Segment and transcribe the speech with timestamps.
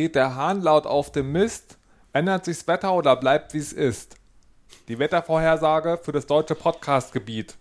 [0.00, 1.76] kräht der Hahn laut auf dem Mist?
[2.14, 4.16] Ändert sich's Wetter oder bleibt wie's ist?
[4.88, 7.58] Die Wettervorhersage für das deutsche Podcastgebiet.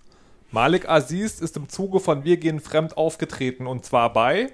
[0.50, 4.54] Malik Aziz ist im Zuge von Wir gehen fremd aufgetreten und zwar bei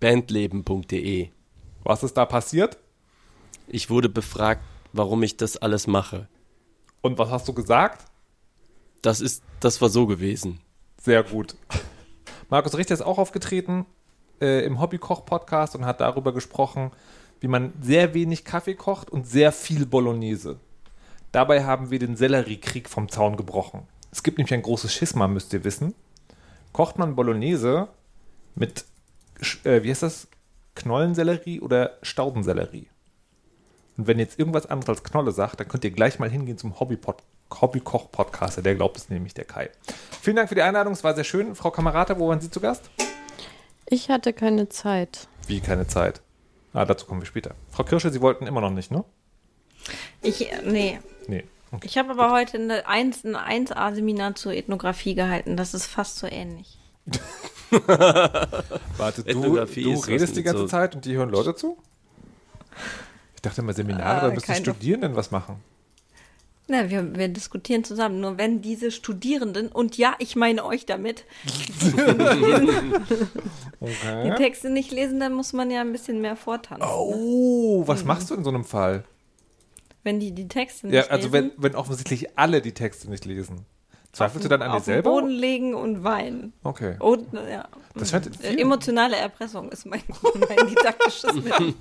[0.00, 1.28] Bandleben.de.
[1.84, 2.78] Was ist da passiert?
[3.66, 4.62] Ich wurde befragt,
[4.94, 6.28] warum ich das alles mache.
[7.02, 8.06] Und was hast du gesagt?
[9.02, 10.62] Das ist, das war so gewesen.
[11.02, 11.54] Sehr gut.
[12.48, 13.84] Markus Richter ist auch aufgetreten
[14.40, 16.92] äh, im Hobbykoch-Podcast und hat darüber gesprochen,
[17.46, 20.58] wie man sehr wenig Kaffee kocht und sehr viel Bolognese.
[21.30, 23.86] Dabei haben wir den Selleriekrieg vom Zaun gebrochen.
[24.10, 25.94] Es gibt nämlich ein großes Schisma, müsst ihr wissen.
[26.72, 27.86] Kocht man Bolognese
[28.56, 28.84] mit,
[29.62, 30.26] äh, wie heißt das,
[30.74, 32.88] Knollensellerie oder Staudensellerie?
[33.96, 36.80] Und wenn jetzt irgendwas anderes als Knolle sagt, dann könnt ihr gleich mal hingehen zum
[36.80, 38.60] Hobbypod Hobbykoch-Podcaster.
[38.60, 39.70] Der glaubt es nämlich, der Kai.
[40.20, 41.54] Vielen Dank für die Einladung, es war sehr schön.
[41.54, 42.90] Frau Kamerata, wo waren Sie zu Gast?
[43.88, 45.28] Ich hatte keine Zeit.
[45.46, 46.22] Wie keine Zeit?
[46.76, 47.54] Ah, dazu kommen wir später.
[47.70, 49.02] Frau Kirsche, Sie wollten immer noch nicht, ne?
[50.20, 51.00] Ich, nee.
[51.26, 51.44] Nee.
[51.72, 51.86] Okay.
[51.86, 55.56] Ich habe aber heute eine 1, ein 1A-Seminar zur Ethnographie gehalten.
[55.56, 56.76] Das ist fast so ähnlich.
[57.70, 61.78] Warte, du, du redest die ganze so- Zeit und die hören Leute zu?
[63.36, 65.62] Ich dachte immer, Seminare, Äh, da müssen Studierenden was machen.
[66.68, 68.20] Na, wir, wir diskutieren zusammen.
[68.20, 71.24] Nur wenn diese Studierenden, und ja, ich meine euch damit,
[71.84, 72.00] die
[73.78, 74.34] Okay.
[74.36, 76.86] Texte nicht lesen, dann muss man ja ein bisschen mehr vortanzen.
[76.88, 76.92] Ne?
[76.94, 79.04] Oh, was machst du in so einem Fall?
[80.02, 81.56] Wenn die die Texte nicht Ja, also wenn, lesen.
[81.62, 83.66] wenn offensichtlich alle die Texte nicht lesen.
[84.12, 85.10] Zweifelst du dann an dir auf den selber?
[85.10, 86.54] Boden legen und weinen.
[86.62, 86.96] Okay.
[87.00, 87.68] Und, ja.
[87.94, 90.00] Das scheint in Äh, Emotionale Erpressung ist mein,
[90.48, 91.74] mein didaktisches Mittel.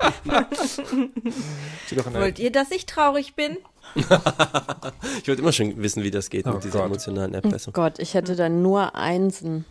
[2.12, 3.58] Wollt ihr, dass ich traurig bin?
[5.22, 6.88] Ich wollte immer schon wissen, wie das geht Oh mit dieser Gott.
[6.88, 7.74] emotionalen Oh Erpressung.
[7.74, 9.66] Gott, ich hätte dann nur Einsen.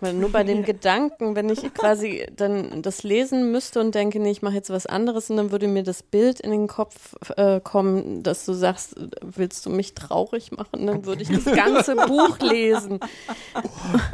[0.00, 4.30] Weil nur bei dem Gedanken, wenn ich quasi dann das lesen müsste und denke, nee,
[4.32, 7.60] ich mache jetzt was anderes und dann würde mir das Bild in den Kopf äh,
[7.60, 10.86] kommen, dass du sagst, willst du mich traurig machen?
[10.86, 12.98] Dann würde ich das ganze Buch lesen.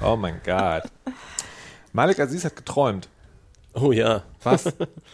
[0.04, 0.82] Oh mein Gott.
[1.92, 3.08] Malik Aziz hat geträumt.
[3.74, 4.24] Oh ja.
[4.42, 4.64] Was?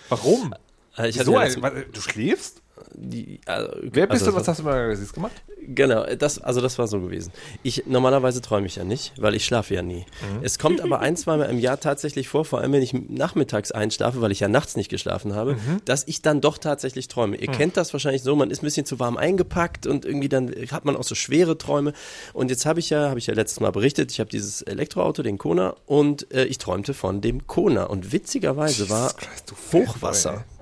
[0.09, 0.55] Warum?
[0.99, 2.63] Äh, Ich hatte so ja du schläfst?
[2.95, 4.37] Die, also, Wer bist also du?
[4.41, 5.33] Was hast du Aziz gemacht?
[5.67, 7.33] Genau, das, also das war so gewesen.
[7.63, 10.05] Ich, normalerweise träume ich ja nicht, weil ich schlafe ja nie.
[10.21, 10.43] Mhm.
[10.43, 14.21] Es kommt aber ein, zweimal im Jahr tatsächlich vor, vor allem wenn ich nachmittags einschlafe,
[14.21, 15.81] weil ich ja nachts nicht geschlafen habe, Mhm.
[15.85, 17.37] dass ich dann doch tatsächlich träume.
[17.37, 20.53] Ihr kennt das wahrscheinlich so, man ist ein bisschen zu warm eingepackt und irgendwie dann
[20.71, 21.93] hat man auch so schwere Träume.
[22.35, 25.23] Und jetzt habe ich ja, habe ich ja letztes Mal berichtet, ich habe dieses Elektroauto,
[25.23, 27.85] den Kona, und äh, ich träumte von dem Kona.
[27.85, 30.35] Und witzigerweise war Jesus Christ, du Fanboy, Hochwasser.
[30.35, 30.54] ey.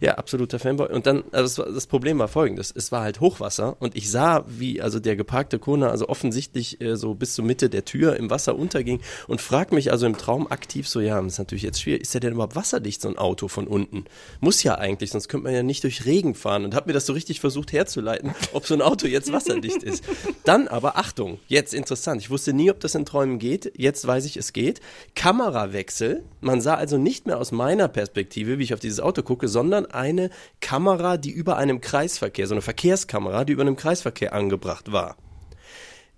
[0.00, 0.88] Ja, absoluter Fanboy.
[0.92, 4.44] Und dann, also das, das Problem war folgendes: Es war halt Hochwasser und ich sah,
[4.48, 8.30] wie also der geparkte Kona also offensichtlich äh, so bis zur Mitte der Tür im
[8.30, 11.80] Wasser unterging und frag mich also im Traum aktiv so: Ja, das ist natürlich jetzt
[11.80, 12.02] schwierig.
[12.02, 14.04] Ist der denn überhaupt wasserdicht, so ein Auto von unten?
[14.40, 17.06] Muss ja eigentlich, sonst könnte man ja nicht durch Regen fahren und hab mir das
[17.06, 20.04] so richtig versucht herzuleiten, ob so ein Auto jetzt wasserdicht ist.
[20.44, 22.22] Dann aber Achtung, jetzt interessant.
[22.22, 23.72] Ich wusste nie, ob das in Träumen geht.
[23.76, 24.80] Jetzt weiß ich, es geht.
[25.14, 26.24] Kamerawechsel.
[26.40, 29.75] Man sah also nicht mehr aus meiner Perspektive, wie ich auf dieses Auto gucke, sondern
[29.84, 35.16] eine Kamera, die über einem Kreisverkehr, so eine Verkehrskamera, die über einem Kreisverkehr angebracht war.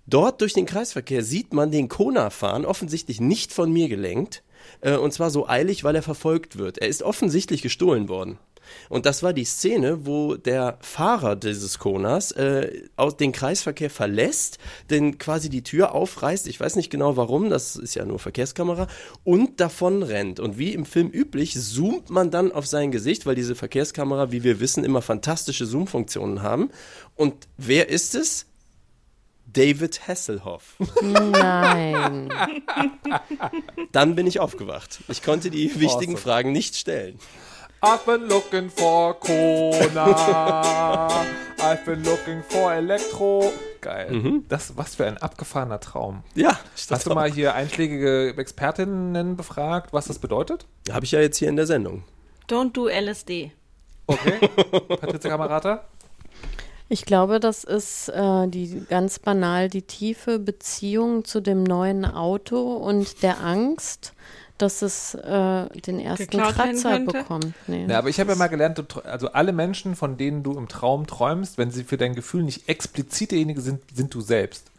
[0.07, 4.43] Dort durch den Kreisverkehr sieht man den Kona fahren, offensichtlich nicht von mir gelenkt,
[4.81, 6.77] äh, und zwar so eilig, weil er verfolgt wird.
[6.77, 8.39] Er ist offensichtlich gestohlen worden.
[8.89, 14.57] Und das war die Szene, wo der Fahrer dieses Konas äh, aus den Kreisverkehr verlässt,
[14.89, 18.87] denn quasi die Tür aufreißt, ich weiß nicht genau warum, das ist ja nur Verkehrskamera,
[19.23, 20.39] und davon rennt.
[20.39, 24.43] Und wie im Film üblich, zoomt man dann auf sein Gesicht, weil diese Verkehrskamera, wie
[24.43, 26.69] wir wissen, immer fantastische Zoom-Funktionen haben.
[27.15, 28.45] Und wer ist es?
[29.51, 30.75] David Hasselhoff.
[31.01, 32.31] Nein.
[33.91, 34.99] Dann bin ich aufgewacht.
[35.07, 36.17] Ich konnte die wichtigen Awesome.
[36.17, 37.19] Fragen nicht stellen.
[37.81, 40.11] I've been looking for Kona.
[41.61, 43.53] I've been looking for Elektro.
[43.79, 44.11] Geil.
[44.11, 44.45] Mhm.
[44.49, 46.23] Das, was für ein abgefahrener Traum.
[46.35, 46.59] Ja,
[46.89, 50.65] Hast du mal hier einschlägige Expertinnen befragt, was das bedeutet?
[50.91, 52.03] Habe ich ja jetzt hier in der Sendung.
[52.49, 53.51] Don't do LSD.
[54.07, 54.39] Okay.
[54.99, 55.85] Patricia Kamerata?
[56.89, 62.73] Ich glaube, das ist äh, die ganz banal die tiefe Beziehung zu dem neuen Auto
[62.73, 64.13] und der Angst,
[64.61, 67.53] dass es äh, den ersten Geklaut Kratzer bekommt.
[67.67, 67.87] Nee.
[67.87, 71.07] Ja, aber ich habe ja mal gelernt, also alle Menschen, von denen du im Traum
[71.07, 74.69] träumst, wenn sie für dein Gefühl nicht explizit derjenige sind, sind du selbst.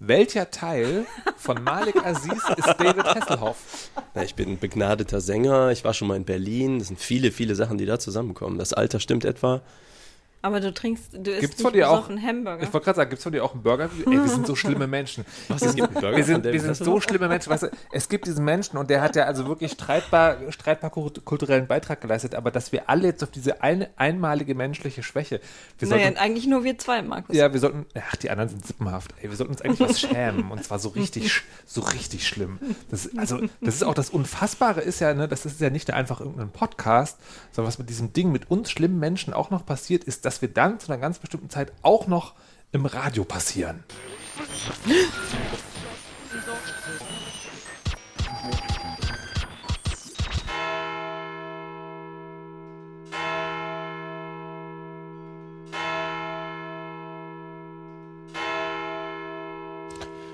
[0.00, 3.90] Welcher Teil von Malik Aziz ist David Hasselhoff?
[4.14, 6.78] Na, ich bin ein begnadeter Sänger, ich war schon mal in Berlin.
[6.78, 8.58] Das sind viele, viele Sachen, die da zusammenkommen.
[8.58, 9.60] Das Alter stimmt etwa.
[10.40, 12.62] Aber du trinkst, du isst Gibt's von dir auch- besoffen Hamburger.
[12.62, 13.90] Ich wollte gerade sagen, gibt es von dir auch einen Burger?
[14.06, 15.24] Ey, wir sind so schlimme Menschen.
[15.48, 17.50] Was, es gibt einen Burger Wir sind, wir sind so schlimme Menschen.
[17.50, 21.24] Weißt du, es gibt diesen Menschen und der hat ja also wirklich streitbar, streitbar kult-
[21.24, 25.40] kulturellen Beitrag geleistet, aber dass wir alle jetzt auf diese eine, einmalige menschliche Schwäche,
[25.80, 27.34] wir naja, sollten, eigentlich nur wir zwei, Markus.
[27.34, 29.12] ja, wir sollten, ach, die anderen sind sippenhaft.
[29.20, 32.58] Ey, wir sollten uns eigentlich was schämen und zwar so richtig, so richtig schlimm.
[32.90, 36.20] Das, also, das ist auch das Unfassbare ist ja, ne, das ist ja nicht einfach
[36.20, 37.18] irgendein Podcast,
[37.50, 40.48] sondern was mit diesem Ding mit uns schlimmen Menschen auch noch passiert, ist, dass wir
[40.50, 42.34] dann zu einer ganz bestimmten Zeit auch noch
[42.70, 43.82] im Radio passieren.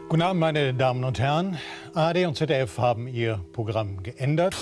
[0.08, 1.56] Guten Abend, meine Damen und Herren.
[1.94, 4.56] ARD und ZDF haben ihr Programm geändert.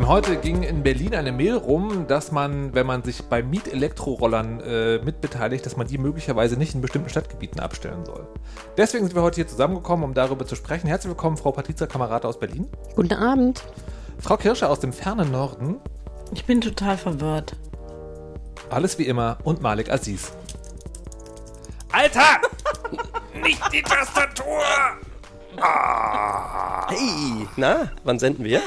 [0.00, 4.60] Denn heute ging in Berlin eine Mail rum, dass man, wenn man sich bei Miet-Elektrorollern
[4.60, 8.26] äh, mitbeteiligt, dass man die möglicherweise nicht in bestimmten Stadtgebieten abstellen soll.
[8.78, 10.86] Deswegen sind wir heute hier zusammengekommen, um darüber zu sprechen.
[10.86, 12.66] Herzlich willkommen, Frau Patrizia Kamerata aus Berlin.
[12.96, 13.62] Guten Abend.
[14.18, 15.76] Frau Kirsche aus dem fernen Norden.
[16.32, 17.56] Ich bin total verwirrt.
[18.70, 19.36] Alles wie immer.
[19.44, 20.32] Und Malik Aziz.
[21.92, 22.40] Alter!
[23.42, 24.62] nicht die Tastatur!
[26.88, 28.62] Hey, na, wann senden wir?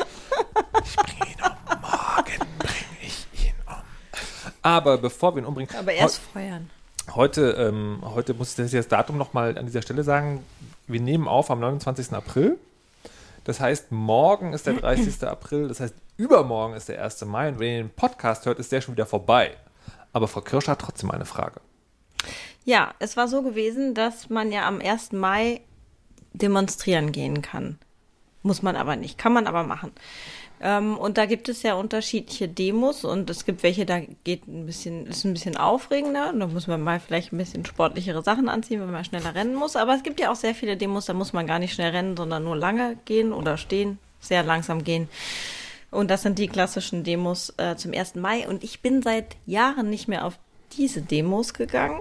[1.82, 4.52] Morgen bringe ich ihn um.
[4.64, 5.74] Aber bevor wir ihn umbringen.
[5.78, 6.70] Aber erst feuern.
[7.14, 10.44] Heute, ähm, heute muss ich das, das Datum nochmal an dieser Stelle sagen.
[10.88, 12.14] Wir nehmen auf am 29.
[12.14, 12.58] April.
[13.44, 15.22] Das heißt, morgen ist der 30.
[15.24, 15.68] April.
[15.68, 17.26] Das heißt, übermorgen ist der 1.
[17.26, 17.50] Mai.
[17.50, 19.52] Und wenn ihr den Podcast hört, ist der schon wieder vorbei.
[20.14, 21.60] Aber Frau Kirsch hat trotzdem eine Frage.
[22.64, 25.12] Ja, es war so gewesen, dass man ja am 1.
[25.12, 25.60] Mai
[26.32, 27.78] demonstrieren gehen kann.
[28.44, 29.92] Muss man aber nicht, kann man aber machen.
[30.66, 34.66] Ähm, und da gibt es ja unterschiedliche Demos und es gibt welche, da geht ein
[34.66, 36.34] bisschen, ist ein bisschen aufregender.
[36.34, 39.76] Da muss man mal vielleicht ein bisschen sportlichere Sachen anziehen, wenn man schneller rennen muss.
[39.76, 42.16] Aber es gibt ja auch sehr viele Demos, da muss man gar nicht schnell rennen,
[42.16, 45.10] sondern nur lange gehen oder stehen, sehr langsam gehen.
[45.92, 48.16] Und das sind die klassischen Demos äh, zum 1.
[48.16, 48.48] Mai.
[48.48, 50.40] Und ich bin seit Jahren nicht mehr auf
[50.78, 52.00] diese Demos gegangen,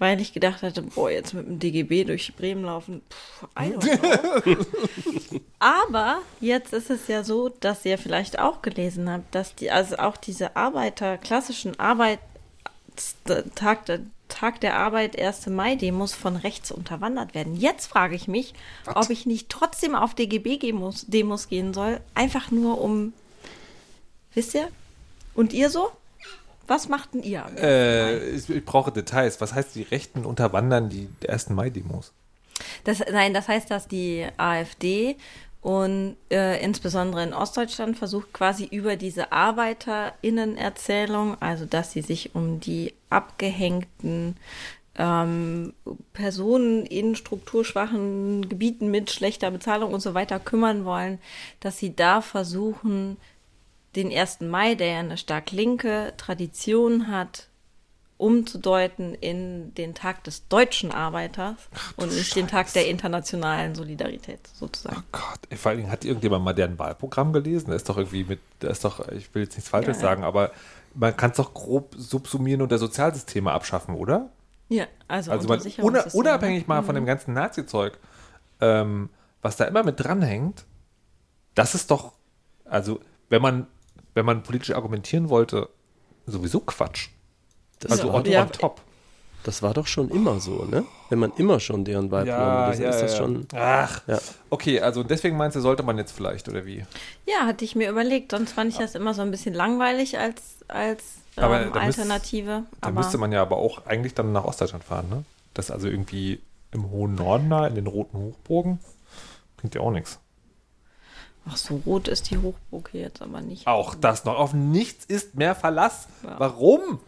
[0.00, 3.74] weil ich gedacht hatte, boah, jetzt mit dem DGB durch Bremen laufen, pff, I.
[5.58, 9.98] Aber jetzt ist es ja so, dass ihr vielleicht auch gelesen habt, dass die, also
[9.98, 12.24] auch diese Arbeiter, klassischen Arbeitstag,
[13.84, 15.48] der Tag der Arbeit, 1.
[15.48, 17.56] Mai-Demos von rechts unterwandert werden.
[17.56, 18.54] Jetzt frage ich mich,
[18.86, 23.12] ob ich nicht trotzdem auf DGB-Demos Demos gehen soll, einfach nur um,
[24.32, 24.68] wisst ihr?
[25.34, 25.90] Und ihr so?
[26.70, 27.44] Was macht denn ihr?
[27.44, 27.60] am 1.
[27.60, 27.66] Mai?
[27.66, 29.40] Äh, ich, ich brauche Details.
[29.40, 31.50] Was heißt, die Rechten unterwandern die 1.
[31.50, 32.12] Mai-Demos?
[32.84, 35.16] Das, nein, das heißt, dass die AfD
[35.62, 42.60] und äh, insbesondere in Ostdeutschland versucht quasi über diese ArbeiterInnen-Erzählung, also dass sie sich um
[42.60, 44.36] die abgehängten
[44.94, 45.72] ähm,
[46.12, 51.18] Personen in strukturschwachen Gebieten mit schlechter Bezahlung und so weiter kümmern wollen,
[51.58, 53.16] dass sie da versuchen,
[53.96, 54.40] den 1.
[54.40, 57.48] Mai, der ja eine stark linke Tradition hat,
[58.16, 61.56] umzudeuten in den Tag des deutschen Arbeiters
[61.96, 64.98] und nicht den Tag der internationalen Solidarität sozusagen.
[64.98, 67.70] Oh Gott, ey, vor allen Dingen hat irgendjemand mal deren Wahlprogramm gelesen?
[67.70, 70.08] Da ist doch irgendwie mit, da ist doch, ich will jetzt nichts Falsches Ja, ja.
[70.10, 70.52] sagen, aber
[70.94, 74.28] man kann es doch grob subsumieren und der Sozialsysteme abschaffen, oder?
[74.68, 77.98] Ja, also, Also man, una, unabhängig mal von dem ganzen Nazi-Zeug,
[78.60, 79.08] ähm,
[79.40, 80.66] was da immer mit dranhängt,
[81.54, 82.12] das ist doch,
[82.66, 83.66] also wenn man,
[84.14, 85.68] wenn man politisch argumentieren wollte,
[86.26, 87.08] sowieso Quatsch.
[87.80, 88.42] Das, Also war, on, Ja.
[88.42, 88.80] on top.
[89.44, 90.84] das war doch schon immer so, ne?
[91.08, 93.46] Wenn man immer schon deren Wahlprogramm gelesen hat, ist das schon.
[93.54, 94.18] Ach, Ja.
[94.50, 96.84] okay, also deswegen meinst du, sollte man jetzt vielleicht, oder wie?
[97.26, 98.32] Ja, hatte ich mir überlegt.
[98.32, 101.02] Sonst fand ich das immer so ein bisschen langweilig als, als
[101.36, 102.64] ähm, Aber da müsst- Alternative.
[102.80, 105.24] Da Aber müsste man ja aber auch eigentlich dann nach Ostdeutschland fahren, ne?
[105.54, 106.40] Das also irgendwie
[106.72, 108.78] im hohen Norden da, in den roten Hochburgen,
[109.56, 110.18] bringt ja auch nichts.
[111.50, 113.66] Ach, so rot ist die Hochburg hier jetzt aber nicht.
[113.66, 114.36] Auch das noch.
[114.38, 116.06] Auf nichts ist mehr Verlass.
[116.22, 116.36] Ja.
[116.38, 117.00] Warum?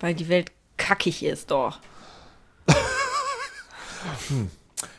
[0.00, 1.78] Weil die Welt kackig ist, doch.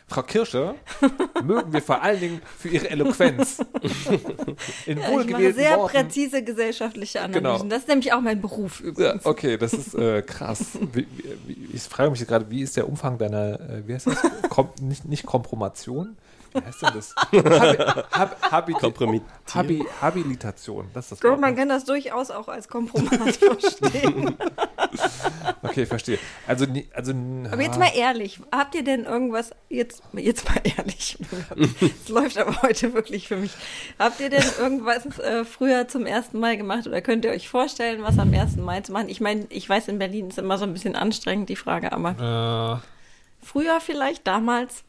[0.06, 0.74] Frau Kirsche
[1.42, 3.58] mögen wir vor allen Dingen für ihre Eloquenz.
[4.86, 5.90] In Ja, ich mache sehr Worten.
[5.92, 7.42] präzise gesellschaftliche Analysen.
[7.42, 7.64] Genau.
[7.64, 9.24] Das ist nämlich auch mein Beruf Ja, übrigens.
[9.26, 10.60] okay, das ist äh, krass.
[10.92, 11.06] Wie,
[11.46, 14.18] wie, ich frage mich gerade, wie ist der Umfang deiner, äh, wie heißt das?
[14.50, 16.16] Kom nicht, nicht Kompromation.
[16.52, 17.14] Wie heißt denn das?
[18.12, 19.30] Hab, Kompromittieren.
[19.54, 20.88] Habi, Habilitation.
[20.94, 21.40] Das ist das Wort.
[21.40, 21.60] man ne?
[21.60, 24.36] kann das durchaus auch als Kompromiss verstehen.
[25.62, 26.18] Okay, verstehe.
[26.46, 27.12] Also, also
[27.50, 31.18] Aber jetzt mal ehrlich, habt ihr denn irgendwas, jetzt, jetzt mal ehrlich,
[31.80, 33.52] es läuft aber heute wirklich für mich.
[33.98, 36.32] Habt ihr denn irgendwas äh, früher zum 1.
[36.34, 38.56] Mai gemacht oder könnt ihr euch vorstellen, was am 1.
[38.56, 39.08] Mai zu machen?
[39.08, 42.82] Ich meine, ich weiß, in Berlin ist immer so ein bisschen anstrengend, die Frage, aber
[42.82, 44.84] Äh, früher vielleicht, damals?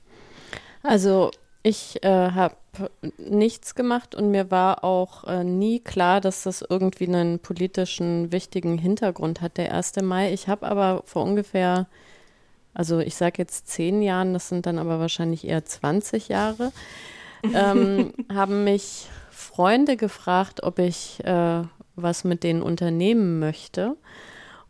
[0.81, 1.31] Also
[1.63, 2.55] ich äh, habe
[3.17, 8.77] nichts gemacht und mir war auch äh, nie klar, dass das irgendwie einen politischen wichtigen
[8.77, 10.01] Hintergrund hat, der 1.
[10.01, 10.33] Mai.
[10.33, 11.87] Ich habe aber vor ungefähr,
[12.73, 16.73] also ich sage jetzt zehn Jahren, das sind dann aber wahrscheinlich eher 20 Jahre,
[17.53, 21.61] ähm, haben mich Freunde gefragt, ob ich äh,
[21.95, 23.95] was mit denen unternehmen möchte.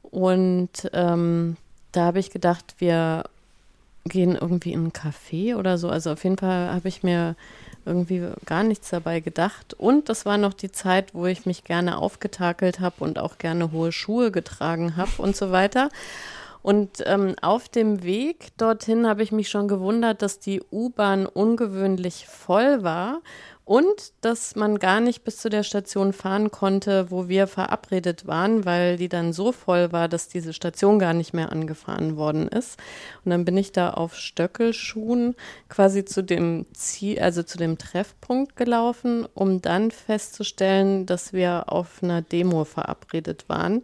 [0.01, 1.57] Und ähm,
[1.91, 3.23] da habe ich gedacht, wir
[4.05, 5.89] gehen irgendwie in ein Café oder so.
[5.89, 7.35] Also auf jeden Fall habe ich mir
[7.85, 9.73] irgendwie gar nichts dabei gedacht.
[9.73, 13.71] Und das war noch die Zeit, wo ich mich gerne aufgetakelt habe und auch gerne
[13.71, 15.89] hohe Schuhe getragen habe und so weiter.
[16.61, 22.25] Und ähm, auf dem Weg dorthin habe ich mich schon gewundert, dass die U-Bahn ungewöhnlich
[22.25, 23.21] voll war
[23.65, 28.65] und dass man gar nicht bis zu der Station fahren konnte, wo wir verabredet waren,
[28.65, 32.77] weil die dann so voll war, dass diese Station gar nicht mehr angefahren worden ist.
[33.23, 35.35] Und dann bin ich da auf Stöckelschuhen
[35.69, 42.03] quasi zu dem Ziel, also zu dem Treffpunkt gelaufen, um dann festzustellen, dass wir auf
[42.03, 43.81] einer Demo verabredet waren,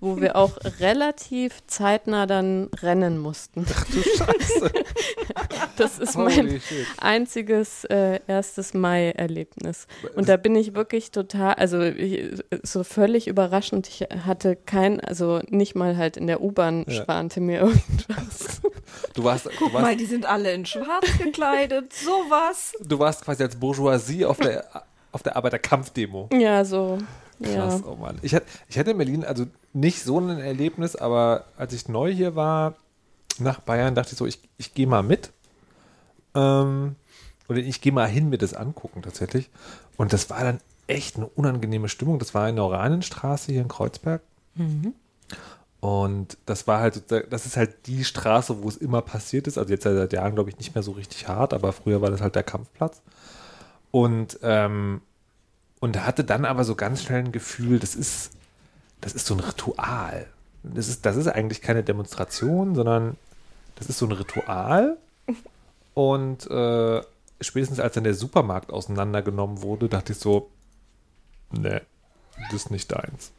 [0.00, 3.66] wo wir auch relativ zeitnah dann rennen mussten.
[3.92, 4.72] du Scheiße.
[5.76, 6.60] Das ist mein
[6.98, 8.74] einziges äh, erstes
[9.18, 9.86] Mai-Erlebnis.
[10.14, 12.32] Und da bin ich wirklich total, also ich,
[12.62, 13.88] so völlig überraschend.
[13.88, 17.04] Ich hatte kein, also nicht mal halt in der U-Bahn Ja.
[17.04, 18.60] schwante mir irgendwas.
[19.14, 22.72] Du warst, du Guck mal, warst, die sind alle in schwarz gekleidet, sowas.
[22.80, 24.64] du warst quasi als Bourgeoisie auf der,
[25.12, 26.28] auf der Arbeiterkampfdemo.
[26.32, 26.98] Ja, so.
[27.42, 27.86] Krass, Ja.
[27.86, 28.18] oh Mann.
[28.22, 32.12] Ich hatte, ich hatte in Berlin also nicht so ein Erlebnis, aber als ich neu
[32.12, 32.74] hier war,
[33.38, 35.30] nach Bayern, dachte ich so, ich, ich gehe mal mit.
[36.34, 36.96] Ähm,
[37.48, 39.50] oder ich gehe mal hin mir das angucken tatsächlich.
[39.96, 42.18] Und das war dann echt eine unangenehme Stimmung.
[42.18, 44.22] Das war in der Oranienstraße hier in Kreuzberg.
[45.80, 49.58] Und das war halt, das ist halt die Straße, wo es immer passiert ist.
[49.58, 52.20] Also jetzt seit Jahren, glaube ich, nicht mehr so richtig hart, aber früher war das
[52.20, 53.00] halt der Kampfplatz.
[53.90, 55.00] Und, ähm,
[55.80, 58.32] und hatte dann aber so ganz schnell ein Gefühl, das ist,
[59.00, 60.26] das ist so ein Ritual.
[60.64, 63.16] Das ist, das ist eigentlich keine Demonstration, sondern
[63.76, 64.96] das ist so ein Ritual.
[65.94, 67.02] Und äh,
[67.40, 70.50] spätestens als dann der Supermarkt auseinandergenommen wurde, dachte ich so,
[71.50, 71.82] ne,
[72.50, 73.32] das ist nicht deins.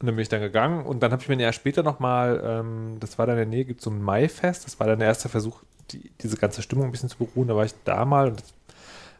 [0.00, 2.42] Und dann bin ich dann gegangen und dann habe ich mir ein Jahr später nochmal,
[2.44, 4.98] ähm, das war da in der Nähe, gibt es so ein Maifest, das war dann
[4.98, 7.48] der erste Versuch, die, diese ganze Stimmung ein bisschen zu beruhen.
[7.48, 8.52] Da war ich da mal und das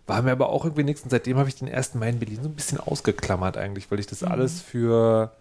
[0.06, 1.02] war mir aber auch irgendwie nichts.
[1.02, 4.00] Und seitdem habe ich den ersten Mai in Berlin so ein bisschen ausgeklammert eigentlich, weil
[4.00, 5.32] ich das alles für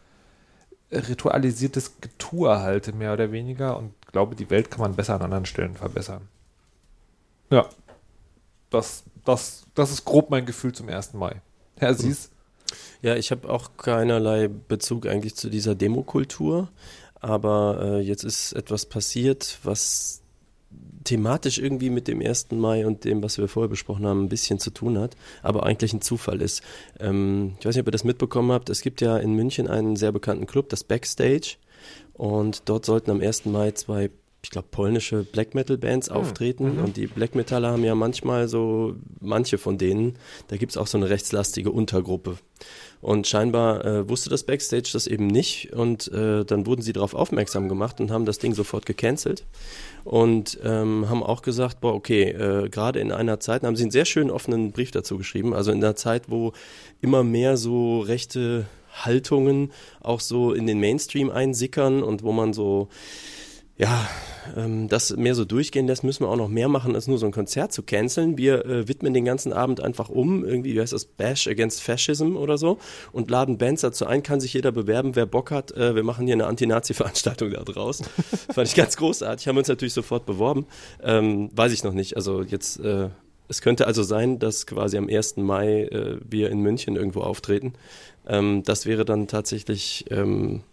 [0.91, 3.77] ritualisiertes Getue halte, mehr oder weniger.
[3.77, 6.29] Und glaube, die Welt kann man besser an anderen Stellen verbessern.
[7.49, 7.65] Ja,
[8.73, 11.13] das, das, das ist grob mein Gefühl zum 1.
[11.13, 11.41] Mai.
[11.77, 12.31] Herr Sies,
[13.01, 16.69] Ja, ich habe auch keinerlei Bezug eigentlich zu dieser Demokultur,
[17.19, 20.21] aber äh, jetzt ist etwas passiert, was
[21.03, 22.51] thematisch irgendwie mit dem 1.
[22.51, 25.93] Mai und dem, was wir vorher besprochen haben, ein bisschen zu tun hat, aber eigentlich
[25.93, 26.63] ein Zufall ist.
[26.99, 29.95] Ähm, ich weiß nicht, ob ihr das mitbekommen habt, es gibt ja in München einen
[29.95, 31.57] sehr bekannten Club, das Backstage,
[32.13, 33.45] und dort sollten am 1.
[33.45, 34.09] Mai zwei
[34.43, 36.79] ich glaube, polnische Black Metal Bands auftreten.
[36.79, 40.17] und die Black Metaller haben ja manchmal so, manche von denen,
[40.49, 42.37] da gibt's auch so eine rechtslastige Untergruppe.
[43.01, 45.73] Und scheinbar äh, wusste das Backstage das eben nicht.
[45.73, 49.45] Und äh, dann wurden sie darauf aufmerksam gemacht und haben das Ding sofort gecancelt.
[50.03, 53.91] Und ähm, haben auch gesagt, boah, okay, äh, gerade in einer Zeit, haben sie einen
[53.91, 56.53] sehr schönen offenen Brief dazu geschrieben, also in einer Zeit, wo
[57.01, 59.71] immer mehr so rechte Haltungen
[60.01, 62.89] auch so in den Mainstream einsickern und wo man so
[63.83, 64.07] ja,
[64.55, 67.25] ähm, das mehr so durchgehen lässt, müssen wir auch noch mehr machen, als nur so
[67.25, 68.37] ein Konzert zu canceln.
[68.37, 72.37] Wir äh, widmen den ganzen Abend einfach um, irgendwie, wie heißt das, Bash Against Fascism
[72.37, 72.79] oder so
[73.11, 75.71] und laden Bands dazu ein, kann sich jeder bewerben, wer Bock hat.
[75.71, 78.01] Äh, wir machen hier eine Anti-Nazi-Veranstaltung da draus.
[78.53, 80.65] Fand ich ganz großartig, haben uns natürlich sofort beworben.
[81.01, 82.79] Ähm, weiß ich noch nicht, also jetzt...
[82.79, 83.09] Äh,
[83.49, 85.35] es könnte also sein, dass quasi am 1.
[85.35, 87.73] Mai äh, wir in München irgendwo auftreten.
[88.25, 90.63] Ähm, das wäre dann tatsächlich ähm,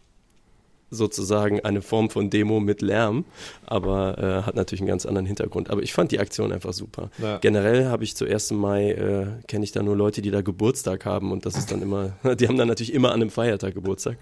[0.91, 3.25] sozusagen eine Form von Demo mit Lärm,
[3.65, 5.71] aber äh, hat natürlich einen ganz anderen Hintergrund.
[5.71, 7.11] Aber ich fand die Aktion einfach super.
[7.19, 7.39] Ja.
[7.39, 8.51] Generell habe ich zu 1.
[8.53, 11.81] Mai, äh, kenne ich da nur Leute, die da Geburtstag haben und das ist dann
[11.83, 14.19] immer, die haben dann natürlich immer an einem Feiertag Geburtstag.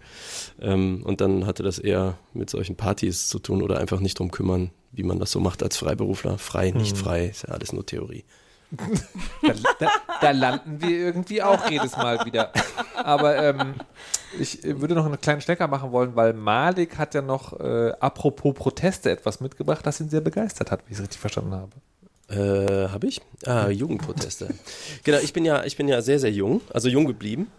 [0.61, 4.31] Ähm, und dann hatte das eher mit solchen Partys zu tun oder einfach nicht drum
[4.31, 6.39] kümmern, wie man das so macht als Freiberufler.
[6.39, 7.01] Frei, nicht Mhm.
[7.01, 8.25] frei, ist ja alles nur Theorie.
[8.71, 9.89] Da, da,
[10.21, 12.53] da landen wir irgendwie auch jedes Mal wieder.
[12.97, 13.75] Aber ähm,
[14.39, 18.55] ich würde noch einen kleinen Stecker machen wollen, weil Malik hat ja noch, äh, apropos
[18.55, 21.73] Proteste, etwas mitgebracht, das ihn sehr begeistert hat, wie ich es richtig verstanden habe.
[22.31, 23.23] Äh, habe ich?
[23.47, 24.49] Ah, Jugendproteste.
[25.03, 27.51] genau, ich bin ja, ich bin ja sehr, sehr jung, also jung geblieben.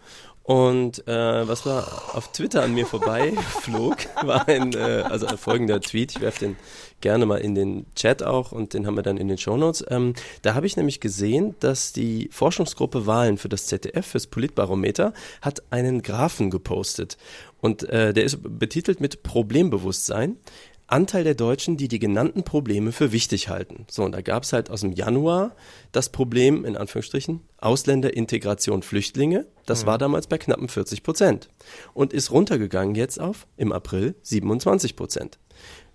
[0.42, 1.80] Und äh, was da
[2.12, 3.32] auf Twitter an mir vorbei
[3.62, 6.12] flog, war ein, äh, also folgender Tweet.
[6.12, 6.56] Ich werfe den
[7.00, 9.84] gerne mal in den Chat auch und den haben wir dann in den Shownotes.
[9.88, 15.12] Ähm, da habe ich nämlich gesehen, dass die Forschungsgruppe Wahlen für das ZDF, fürs Politbarometer,
[15.40, 17.16] hat einen Graphen gepostet.
[17.60, 20.36] Und äh, der ist betitelt mit Problembewusstsein.
[20.92, 23.86] Anteil der Deutschen, die die genannten Probleme für wichtig halten.
[23.88, 25.54] So, und da gab es halt aus dem Januar
[25.92, 29.46] das Problem, in Anführungsstrichen, Ausländerintegration Flüchtlinge.
[29.66, 31.48] Das war damals bei knappen 40 Prozent
[31.94, 35.38] und ist runtergegangen jetzt auf, im April, 27 Prozent.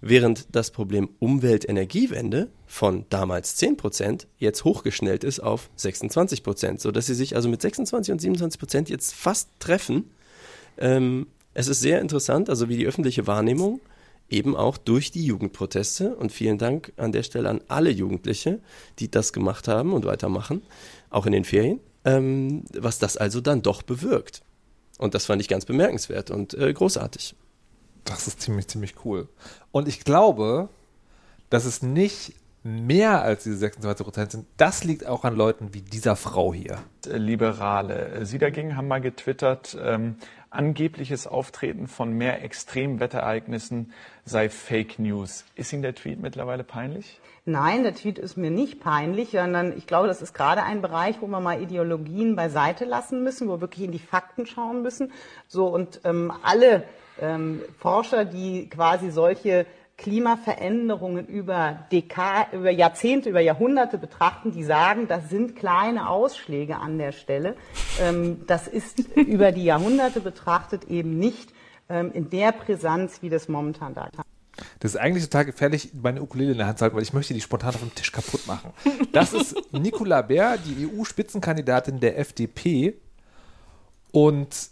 [0.02, 7.08] Während das Problem Umwelt-Energiewende von damals 10 Prozent jetzt hochgeschnellt ist auf 26 Prozent, sodass
[7.08, 10.12] sie sich also mit 26 und 27 Prozent jetzt fast treffen.
[10.78, 13.80] Ähm, es ist sehr interessant, also wie die öffentliche Wahrnehmung
[14.29, 18.60] eben auch durch die Jugendproteste und vielen Dank an der Stelle an alle Jugendliche,
[19.00, 20.63] die das gemacht haben und weitermachen,
[21.10, 24.41] auch in den Ferien, ähm, was das also dann doch bewirkt.
[24.98, 27.36] Und das fand ich ganz bemerkenswert und äh, großartig.
[28.03, 29.27] Das ist ziemlich, ziemlich cool.
[29.72, 30.70] Und ich glaube,
[31.50, 32.34] dass es nicht
[32.65, 34.48] mehr als diese 26 Prozent sind.
[34.58, 36.79] Das liegt auch an Leuten wie dieser Frau hier.
[37.05, 38.25] Liberale.
[38.25, 40.15] Sie dagegen haben mal getwittert, ähm,
[40.56, 43.94] angebliches Auftreten von mehr Extremwetterereignissen
[44.24, 45.46] sei Fake News.
[45.56, 47.20] Ist Ihnen der Tweet mittlerweile peinlich?
[47.48, 51.18] Nein, der Tweet ist mir nicht peinlich, sondern ich glaube, das ist gerade ein Bereich,
[51.22, 55.12] wo wir mal Ideologien beiseite lassen müssen, wo wir wirklich in die Fakten schauen müssen.
[55.48, 56.84] So und ähm, alle
[57.22, 65.08] ähm, Forscher, die quasi solche Klimaveränderungen über Deka über Jahrzehnte, über Jahrhunderte betrachten, die sagen,
[65.08, 67.56] das sind kleine Ausschläge an der Stelle.
[68.02, 71.54] Ähm, das ist über die Jahrhunderte betrachtet eben nicht
[71.88, 74.20] ähm, in der Brisanz, wie das momentan da ist.
[74.80, 77.34] Das ist eigentlich total gefährlich, meine Ukulele in der Hand zu halten, weil ich möchte
[77.34, 78.72] die spontan auf dem Tisch kaputt machen.
[79.12, 82.96] Das ist Nicola Bär, die EU-Spitzenkandidatin der FDP.
[84.12, 84.70] Und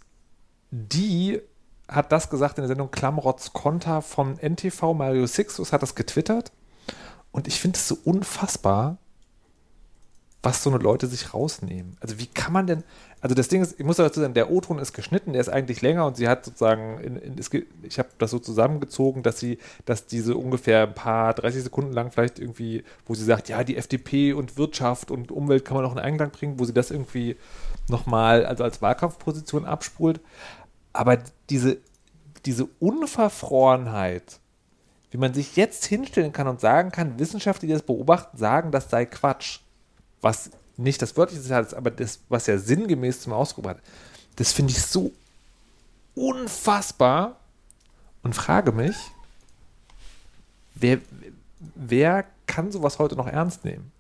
[0.71, 1.41] die
[1.87, 4.93] hat das gesagt in der Sendung Klamrotz Konter vom NTV.
[4.93, 6.51] Mario Sixtus hat das getwittert.
[7.31, 8.97] Und ich finde es so unfassbar,
[10.43, 11.95] was so eine Leute sich rausnehmen.
[12.01, 12.83] Also wie kann man denn,
[13.21, 15.81] also das Ding ist, ich muss dazu sagen, der O-Ton ist geschnitten, der ist eigentlich
[15.81, 17.49] länger und sie hat sozusagen, in, in, es,
[17.81, 22.11] ich habe das so zusammengezogen, dass sie, dass diese ungefähr ein paar 30 Sekunden lang
[22.11, 25.93] vielleicht irgendwie, wo sie sagt, ja, die FDP und Wirtschaft und Umwelt kann man auch
[25.93, 27.37] in Einklang bringen, wo sie das irgendwie
[27.87, 30.19] nochmal, also als Wahlkampfposition abspult.
[30.93, 31.17] Aber
[31.49, 31.77] diese,
[32.45, 34.39] diese Unverfrorenheit,
[35.11, 38.89] wie man sich jetzt hinstellen kann und sagen kann, Wissenschaftler, die das beobachten, sagen, das
[38.89, 39.59] sei Quatsch.
[40.21, 43.79] Was nicht das wörtliche Zitat ist, aber das, was ja sinngemäß zum Ausdruck hat.
[44.35, 45.11] Das finde ich so
[46.15, 47.39] unfassbar
[48.23, 48.95] und frage mich,
[50.75, 50.99] wer,
[51.75, 53.92] wer kann sowas heute noch ernst nehmen?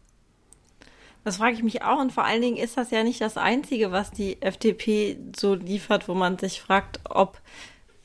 [1.23, 3.91] Das frage ich mich auch und vor allen Dingen ist das ja nicht das Einzige,
[3.91, 7.39] was die FDP so liefert, wo man sich fragt, ob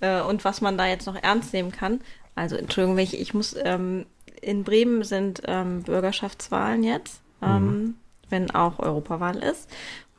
[0.01, 2.01] äh, und was man da jetzt noch ernst nehmen kann.
[2.35, 4.07] Also Entschuldigung, ich, ich muss, ähm,
[4.41, 7.97] in Bremen sind ähm, Bürgerschaftswahlen jetzt, ähm,
[8.29, 9.69] wenn auch Europawahl ist.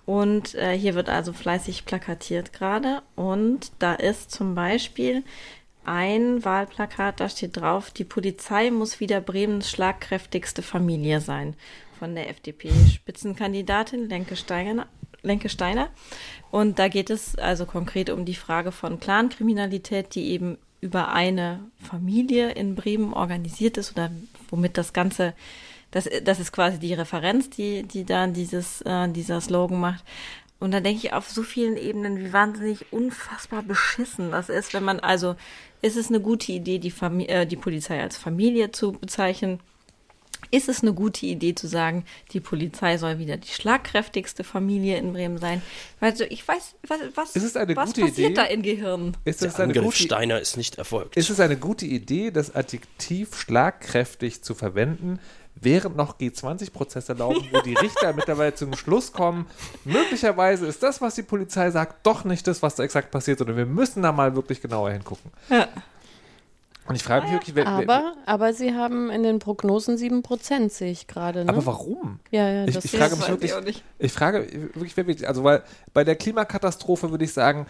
[0.05, 3.01] Und äh, hier wird also fleißig plakatiert gerade.
[3.15, 5.23] Und da ist zum Beispiel
[5.85, 11.55] ein Wahlplakat, da steht drauf, die Polizei muss wieder Bremens schlagkräftigste Familie sein.
[11.99, 14.87] Von der FDP-Spitzenkandidatin Lenke Steiner.
[15.21, 15.89] Lenke Steiner.
[16.49, 21.59] Und da geht es also konkret um die Frage von Clankriminalität, die eben über eine
[21.77, 24.11] Familie in Bremen organisiert ist oder
[24.49, 25.33] womit das Ganze,
[25.91, 30.05] das, das ist quasi die Referenz, die, die da dieses, äh, dieser Slogan macht.
[30.59, 34.83] Und da denke ich auf so vielen Ebenen, wie wahnsinnig unfassbar beschissen das ist, wenn
[34.83, 35.35] man also,
[35.81, 39.59] ist es eine gute Idee, die, Famili äh, die Polizei als Familie zu bezeichnen?
[40.51, 45.13] Ist es eine gute Idee zu sagen, die Polizei soll wieder die schlagkräftigste Familie in
[45.13, 45.61] Bremen sein?
[45.99, 48.33] Also ich weiß, was, was, Ist es eine was gute passiert Idee?
[48.35, 49.15] da in Gehirn?
[49.25, 51.15] Ist Der es, eine Angriff gute, Steiner ist nicht erfolgt.
[51.17, 55.19] ist es eine gute Idee, das Adjektiv schlagkräftig zu verwenden,
[55.61, 59.45] während noch G20-Prozesse laufen, wo die Richter mittlerweile zum Schluss kommen,
[59.85, 63.57] möglicherweise ist das, was die Polizei sagt, doch nicht das, was da exakt passiert, sondern
[63.57, 65.31] wir müssen da mal wirklich genauer hingucken.
[65.49, 65.67] Ja.
[66.89, 70.69] Und ich frage mich wirklich, wer, wer, Aber, aber sie haben in den Prognosen 7%,
[70.69, 71.45] sehe ich gerade.
[71.45, 71.51] Ne?
[71.51, 72.19] aber warum?
[72.31, 73.83] ja, ja, Ich, das ich frage mich wirklich, ich auch nicht.
[73.99, 77.67] ich frage wirklich, wer wirklich, also weil bei der Klimakatastrophe würde ich sagen,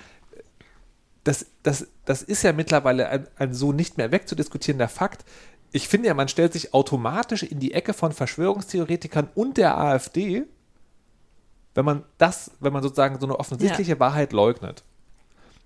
[1.26, 5.26] das, das, das ist ja mittlerweile ein, ein so nicht mehr wegzudiskutierender Fakt.
[5.74, 10.46] Ich finde ja, man stellt sich automatisch in die Ecke von Verschwörungstheoretikern und der AfD,
[11.76, 14.86] wenn man das, wenn man sozusagen so eine offensichtliche Wahrheit leugnet.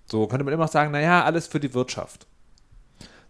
[0.06, 2.26] So könnte man immer noch sagen, naja, alles für die Wirtschaft.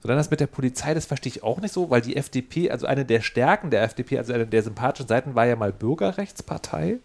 [0.08, 2.86] Dann das mit der Polizei, das verstehe ich auch nicht so, weil die FDP, also
[2.86, 6.98] eine der Stärken der FDP, also eine der sympathischen Seiten, war ja mal Bürgerrechtspartei.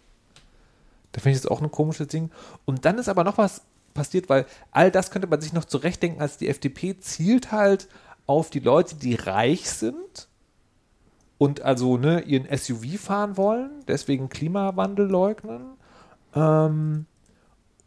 [1.14, 2.30] Da finde ich das auch ein komisches Ding.
[2.66, 3.62] Und dann ist aber noch was
[3.94, 7.88] passiert, weil all das könnte man sich noch zurechtdenken, als die FDP zielt halt
[8.28, 10.28] auf die Leute, die reich sind
[11.38, 15.72] und also ne, ihren SUV fahren wollen, deswegen Klimawandel leugnen.
[16.36, 17.06] Ähm,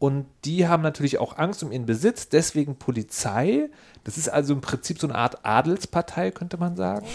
[0.02, 3.70] und die haben natürlich auch Angst um ihren Besitz, deswegen Polizei.
[4.02, 7.06] Das ist also im Prinzip so eine Art Adelspartei, könnte man sagen.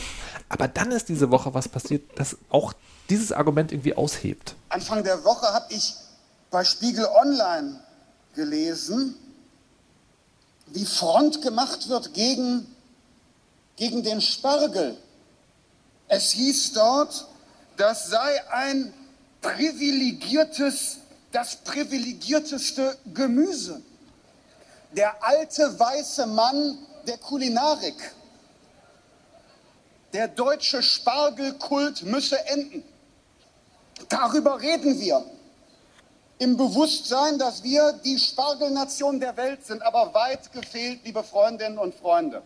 [0.48, 2.72] Aber dann ist diese Woche was passiert, das auch
[3.10, 4.56] dieses Argument irgendwie aushebt.
[4.70, 5.96] Anfang der Woche habe ich
[6.50, 7.78] bei Spiegel Online
[8.36, 9.16] gelesen,
[10.68, 12.74] wie Front gemacht wird gegen,
[13.76, 14.96] gegen den Spargel.
[16.08, 17.28] Es hieß dort,
[17.76, 18.94] das sei ein
[19.42, 21.00] privilegiertes,
[21.32, 23.82] das privilegierteste Gemüse.
[24.92, 28.16] Der alte weiße Mann der Kulinarik.
[30.14, 32.84] Der deutsche Spargelkult müsse enden.
[34.10, 35.24] Darüber reden wir.
[36.40, 41.96] Im Bewusstsein, dass wir die Spargelnation der Welt sind, aber weit gefehlt, liebe Freundinnen und
[41.96, 42.44] Freunde.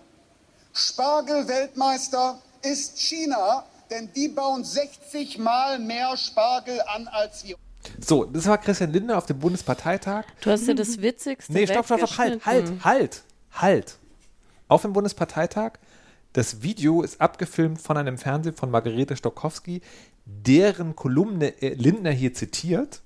[0.73, 7.57] Spargelweltmeister ist China, denn die bauen 60 Mal mehr Spargel an als wir.
[7.99, 10.25] So, das war Christian Lindner auf dem Bundesparteitag.
[10.41, 13.97] Du hast ja das Witzigste Nee, stopp, stopp, stopp, halt, halt, halt, halt.
[14.67, 15.73] Auf dem Bundesparteitag.
[16.33, 19.81] Das Video ist abgefilmt von einem Fernsehen von Margarete Stokowski,
[20.25, 23.01] deren Kolumne äh, Lindner hier zitiert.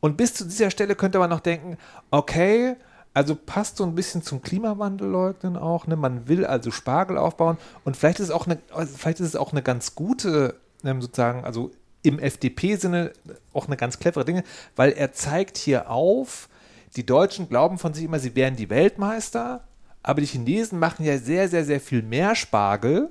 [0.00, 1.78] Und bis zu dieser Stelle könnte man noch denken,
[2.10, 2.76] okay,
[3.14, 5.86] also passt so ein bisschen zum Klimawandel leugnen auch.
[5.86, 5.96] Ne?
[5.96, 7.56] Man will also Spargel aufbauen.
[7.84, 11.44] Und vielleicht ist es auch eine, vielleicht ist es auch eine ganz gute, ähm, sozusagen,
[11.44, 11.70] also
[12.04, 13.12] im FDP-Sinne
[13.52, 14.44] auch eine ganz clevere Dinge,
[14.76, 16.48] weil er zeigt hier auf,
[16.96, 19.64] die Deutschen glauben von sich immer, sie wären die Weltmeister,
[20.02, 23.10] aber die Chinesen machen ja sehr, sehr, sehr viel mehr Spargel.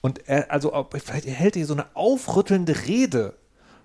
[0.00, 3.34] Und er, also vielleicht hält er hier so eine aufrüttelnde Rede,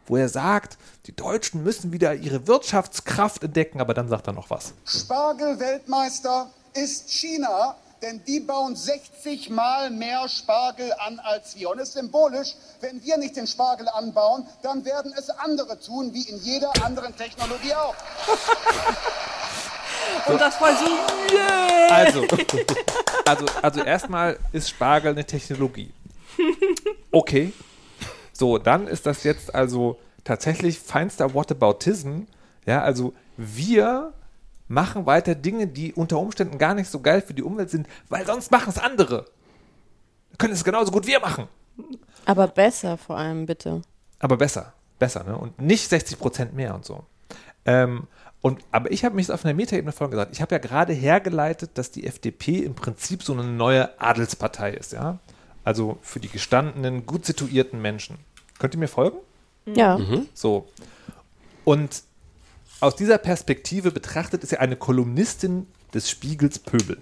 [0.08, 4.50] wo er sagt, die Deutschen müssen wieder ihre Wirtschaftskraft entdecken, aber dann sagt er noch
[4.50, 4.74] was.
[4.86, 11.69] Spargelweltmeister ist China, denn die bauen 60 Mal mehr Spargel an als wir.
[11.69, 16.13] Und es ist symbolisch, wenn wir nicht den Spargel anbauen, dann werden es andere tun,
[16.13, 17.95] wie in jeder anderen Technologie auch.
[20.27, 20.86] Und das voll so.
[21.89, 22.25] Also,
[23.25, 25.91] also, also erstmal ist Spargel eine Technologie.
[27.12, 27.53] Okay.
[28.33, 32.23] So, dann ist das jetzt also tatsächlich feinster Whataboutism.
[32.65, 34.13] Ja, also wir
[34.67, 38.25] machen weiter Dinge, die unter Umständen gar nicht so geil für die Umwelt sind, weil
[38.25, 39.25] sonst machen es andere.
[40.38, 41.47] Können es genauso gut wir machen.
[42.25, 43.82] Aber besser vor allem, bitte.
[44.19, 45.38] Aber besser, besser, ne?
[45.38, 47.06] Und nicht 60 Prozent mehr und so.
[47.65, 48.08] Ähm,
[48.41, 51.71] und, aber ich habe mich auf einer Metaebene vorhin gesagt, ich habe ja gerade hergeleitet,
[51.75, 55.19] dass die FDP im Prinzip so eine neue Adelspartei ist, ja?
[55.63, 58.17] Also für die gestandenen, gut situierten Menschen.
[58.58, 59.17] Könnt ihr mir folgen?
[59.65, 59.99] Ja.
[60.34, 60.67] So.
[61.65, 62.03] Und
[62.80, 67.02] aus dieser Perspektive betrachtet ist ja eine Kolumnistin des Spiegels Pöbel.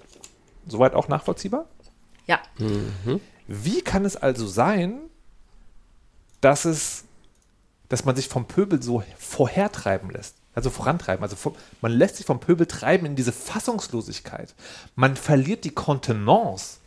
[0.67, 1.67] Soweit auch nachvollziehbar?
[2.27, 2.39] Ja.
[3.47, 4.99] Wie kann es also sein,
[6.41, 7.03] dass es,
[7.89, 10.35] dass man sich vom Pöbel so vorhertreiben lässt?
[10.55, 11.21] Also vorantreiben.
[11.21, 14.55] Also vor, man lässt sich vom Pöbel treiben in diese Fassungslosigkeit.
[14.95, 16.77] Man verliert die Kontenance.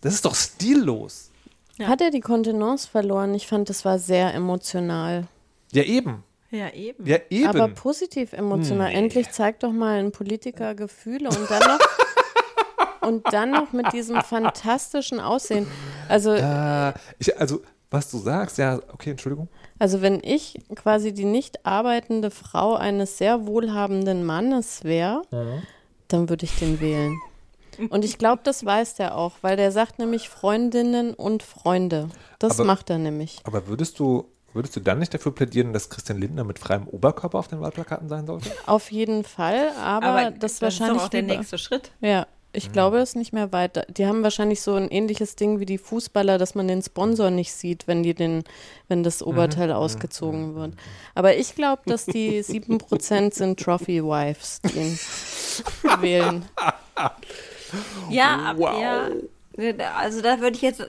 [0.00, 1.30] Das ist doch stillos.
[1.78, 3.34] Hat er die Kontenance verloren?
[3.34, 5.28] Ich fand, das war sehr emotional.
[5.72, 6.24] Ja, eben.
[6.50, 7.06] Ja, eben.
[7.06, 7.46] Ja, eben.
[7.46, 8.92] Aber positiv emotional.
[8.92, 11.78] Endlich zeigt doch mal ein Politiker Gefühle und dann noch.
[13.02, 15.66] Und dann noch mit diesem fantastischen Aussehen.
[16.08, 19.48] Also, äh, ich, also, was du sagst, ja, okay, Entschuldigung.
[19.78, 25.22] also wenn ich quasi die nicht arbeitende Frau eines sehr wohlhabenden Mannes wäre,
[26.08, 27.18] dann würde ich den wählen.
[27.88, 32.10] Und ich glaube, das weiß der auch, weil der sagt nämlich Freundinnen und Freunde.
[32.38, 33.40] Das Aber- macht er nämlich.
[33.44, 37.38] Aber würdest du, würdest du dann nicht dafür plädieren, dass Christian Lindner mit freiem Oberkörper
[37.38, 38.50] auf den Wahlplakaten sein sollte?
[38.66, 41.92] Auf jeden Fall, aber, das wahrscheinlich ist doch auch der nächste Schritt.
[42.00, 43.86] Ja, ich glaube, es ist nicht mehr weiter.
[43.88, 47.52] Die haben wahrscheinlich so ein ähnliches Ding wie die Fußballer, dass man den Sponsor nicht
[47.52, 48.42] sieht, wenn die den,
[48.88, 50.74] wenn das Oberteil ausgezogen wird.
[51.14, 54.98] Aber ich glaube, dass die 7% sind Trophy Wives, die ihn
[56.00, 56.44] wählen.
[58.10, 58.80] Ja, Wow.
[58.82, 59.08] ja.
[59.96, 60.80] Also da würde ich jetzt,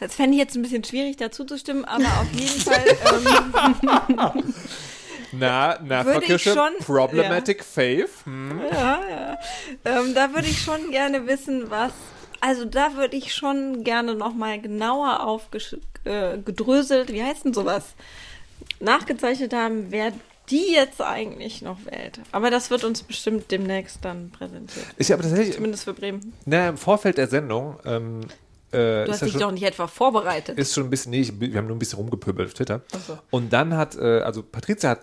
[0.00, 2.84] das fände ich jetzt ein bisschen schwierig dazu zu stimmen, aber auf jeden Fall,
[4.36, 4.54] ähm,
[5.32, 8.10] Na, na, Würde ich schon- Problematic Faith.
[8.24, 8.60] Hm.
[8.72, 9.38] ja, ja.
[9.84, 11.92] Ähm, da würde ich schon gerne wissen, was,
[12.40, 17.94] also da würde ich schon gerne nochmal genauer aufgedröselt, äh, gedröselt, wie heißt denn sowas,
[18.80, 20.12] nachgezeichnet haben, wer
[20.50, 22.20] die jetzt eigentlich noch wählt.
[22.32, 24.86] Aber das wird uns bestimmt demnächst dann präsentiert.
[24.96, 26.32] Ich habe tatsächlich, Zumindest für Bremen.
[26.46, 28.20] na, im Vorfeld der Sendung, ähm,
[28.72, 30.58] äh, Du ist hast ja dich schon, doch nicht etwa vorbereitet.
[30.58, 32.82] ist schon ein bisschen, nee, ich, wir haben nur ein bisschen rumgepöbelt auf Twitter.
[33.06, 33.18] So.
[33.30, 35.00] Und dann hat, äh, also Patricia hat,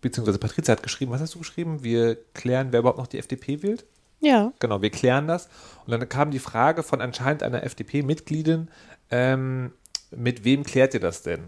[0.00, 1.82] beziehungsweise Patricia hat geschrieben, was hast du geschrieben?
[1.82, 3.84] Wir klären, wer überhaupt noch die FDP wählt.
[4.20, 4.52] Ja.
[4.58, 5.48] Genau, wir klären das.
[5.86, 8.68] Und dann kam die Frage von anscheinend einer FDP-Mitgliedin,
[9.10, 9.72] ähm,
[10.10, 11.40] mit wem klärt ihr das denn?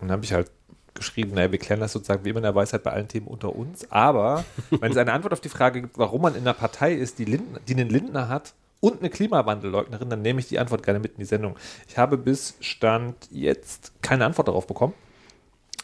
[0.00, 0.50] Und dann habe ich halt
[0.94, 3.54] geschrieben, naja, wir klären das sozusagen wie immer in der Weisheit bei allen Themen unter
[3.54, 3.90] uns.
[3.90, 7.18] Aber wenn es eine Antwort auf die Frage gibt, warum man in einer Partei ist,
[7.18, 10.98] die, Lindner, die einen Lindner hat und eine Klimawandelleugnerin, dann nehme ich die Antwort gerne
[10.98, 11.56] mit in die Sendung.
[11.88, 14.94] Ich habe bis Stand jetzt keine Antwort darauf bekommen.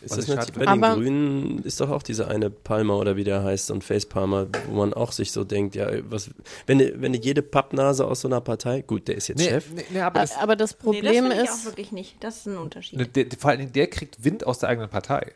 [0.02, 3.16] Ist das ich nicht schade bei den Grünen ist doch auch dieser eine Palmer oder
[3.16, 6.30] wie der heißt, so ein Facepalmer, wo man auch sich so denkt, ja, was,
[6.66, 10.00] wenn, wenn jede Pappnase aus so einer Partei, gut, der ist jetzt Chef, nee, nee,
[10.00, 12.16] aber das, Aber das nee, das Problem finde ich auch ist, wirklich nicht.
[12.24, 12.98] Das ist ein Unterschied.
[12.98, 15.32] ne, der, vor allen Dingen, der kriegt Wind aus der eigenen Partei.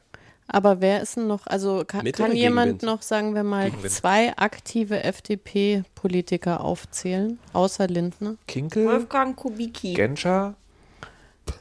[0.46, 3.92] aber wer ist denn noch, also kann, kann jemand noch, sagen wir mal, Gegenwind.
[3.92, 8.36] zwei aktive FDP-Politiker aufzählen, außer Lindner?
[8.46, 9.94] Kinkel, Wolfgang Kubicki.
[9.94, 10.54] Genscher,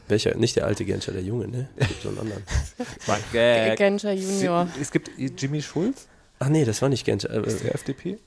[0.07, 1.69] welcher, nicht der alte Genscher, der Junge, ne?
[1.75, 2.43] Es gibt so einen anderen.
[3.31, 3.77] Gag.
[3.77, 4.67] Genscher Junior.
[4.79, 6.07] Es gibt Jimmy Schulz,
[6.39, 7.29] Ach nee, das war nicht Genscher.
[7.29, 8.17] Äh, der FDP.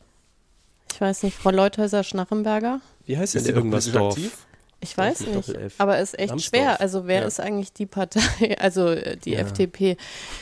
[0.92, 2.80] Ich weiß nicht, Frau Leuthäuser-Schnarrenberger?
[3.04, 4.14] wie heißt denn Ist der irgendwas Dorf?
[4.14, 4.32] aktiv?
[4.80, 5.74] Ich weiß nicht, Doppel-F.
[5.78, 6.62] aber ist echt Lambsdorff.
[6.62, 6.80] schwer.
[6.80, 7.26] Also wer Ja.
[7.26, 8.20] ist eigentlich die Partei,
[8.58, 9.40] also äh, die Ja.
[9.40, 9.96] FDP?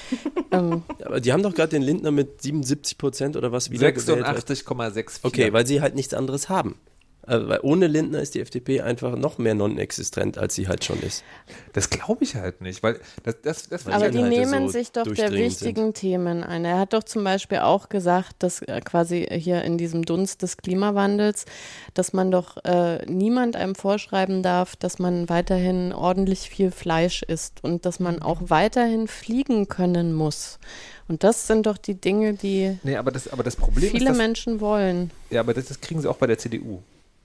[0.53, 4.25] ähm, Aber die haben doch gerade den Lindner mit 77 Prozent oder was wiedergewählt.
[4.27, 5.21] 86,64.
[5.23, 6.79] Okay, weil sie halt nichts anderes haben.
[7.27, 11.01] Also, weil ohne Lindner ist die FDP einfach noch mehr non-existent, als sie halt schon
[11.01, 11.25] ist.
[11.73, 14.93] das glaube ich halt nicht, weil das, das, das aber die Inhalte nehmen so sich
[14.93, 16.65] doch der wichtigen Themen ein.
[16.65, 20.57] Er hat doch zum Beispiel auch gesagt, dass äh, quasi hier in diesem Dunst des
[20.59, 21.47] Klimawandels,
[21.95, 27.65] dass man doch äh, niemand einem vorschreiben darf, dass man weiterhin ordentlich viel Fleisch isst
[27.65, 30.59] und dass man auch weiterhin fliegen können muss.
[31.07, 34.09] Und das sind doch die Dinge, die nee, aber das, aber das Problem viele ist,
[34.11, 35.11] dass, Menschen wollen.
[35.31, 36.83] ja, aber das, das kriegen sie auch bei der CDU.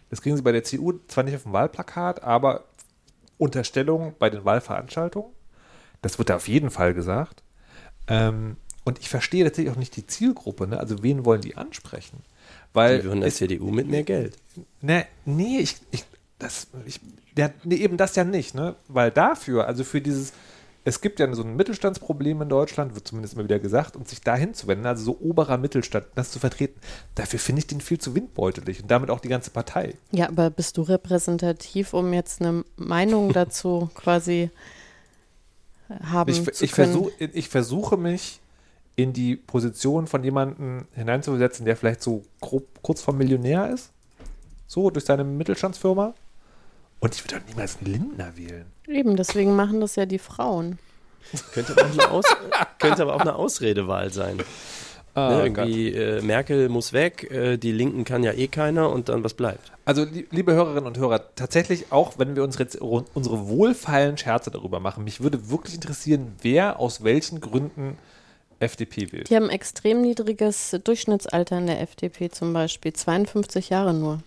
[0.09, 2.65] Das kriegen sie bei der CDU zwar nicht auf dem Wahlplakat, aber
[3.37, 5.31] Unterstellung bei den Wahlveranstaltungen.
[6.01, 7.43] Das wird da auf jeden Fall gesagt.
[8.07, 10.67] Ähm, und ich verstehe tatsächlich auch nicht die Zielgruppe.
[10.67, 10.79] Ne?
[10.79, 12.23] Also wen wollen die ansprechen?
[12.73, 14.37] Weil Die würden der CDU mit mehr Geld.
[14.81, 16.05] Ne, nee, ich, ich,
[16.37, 16.99] das, ich,
[17.35, 18.75] der, nee, eben das ja nicht, ne?
[18.87, 20.33] Weil dafür, also für dieses,
[20.85, 24.21] es gibt ja so ein Mittelstandsproblem in Deutschland, wird zumindest immer wieder gesagt, und sich
[24.21, 26.79] dahin zu wenden, also so oberer Mittelstand, das zu vertreten,
[27.15, 29.95] dafür finde ich den viel zu windbeutelig und damit auch die ganze Partei.
[30.11, 34.49] Ja, aber bist du repräsentativ, um jetzt eine Meinung dazu quasi
[36.03, 36.91] haben Ich, zu ich, können?
[36.91, 38.39] versuch, ich versuche mich
[38.95, 43.91] in die Position von jemandem hineinzusetzen, der vielleicht so grob, kurz vor Millionär ist,
[44.67, 46.13] so durch seine Mittelstandsfirma.
[46.99, 48.65] Und ich würde doch niemals einen Lindner wählen.
[48.87, 50.79] Eben, deswegen machen das ja die Frauen.
[51.53, 52.25] Könnte aber auch eine, Aus
[52.79, 54.37] könnte aber auch eine Ausredewahl sein.
[55.15, 59.09] Ah, ne, irgendwie äh, Merkel muss weg, äh, die Linken kann ja eh keiner und
[59.09, 59.71] dann was bleibt.
[59.85, 64.51] Also, lie- liebe Hörerinnen und Hörer, tatsächlich auch, wenn wir uns jetzt unsere wohlfeilen Scherze
[64.51, 67.97] darüber machen, mich würde wirklich interessieren, wer aus welchen Gründen
[68.59, 69.29] FDP wählt.
[69.29, 74.19] Die haben extrem niedriges Durchschnittsalter in der FDP zum Beispiel, 52 Jahre nur.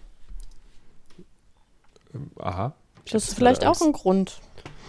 [2.38, 2.74] Aha.
[3.04, 4.40] Ich Das ist vielleicht auch ein Grund.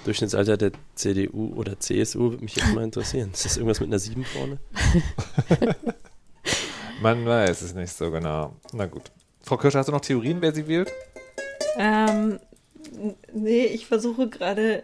[0.05, 3.31] Durchschnittsalter der CDU oder CSU würde mich jetzt mal interessieren.
[3.31, 4.59] Ist das irgendwas mit einer 7 vorne?
[7.01, 8.55] Man weiß es nicht so genau.
[8.73, 9.11] Na gut.
[9.41, 10.91] Frau Kirscher, hast du noch Theorien, wer sie wählt?
[11.77, 12.39] Ähm,
[13.33, 14.83] nee, ich versuche gerade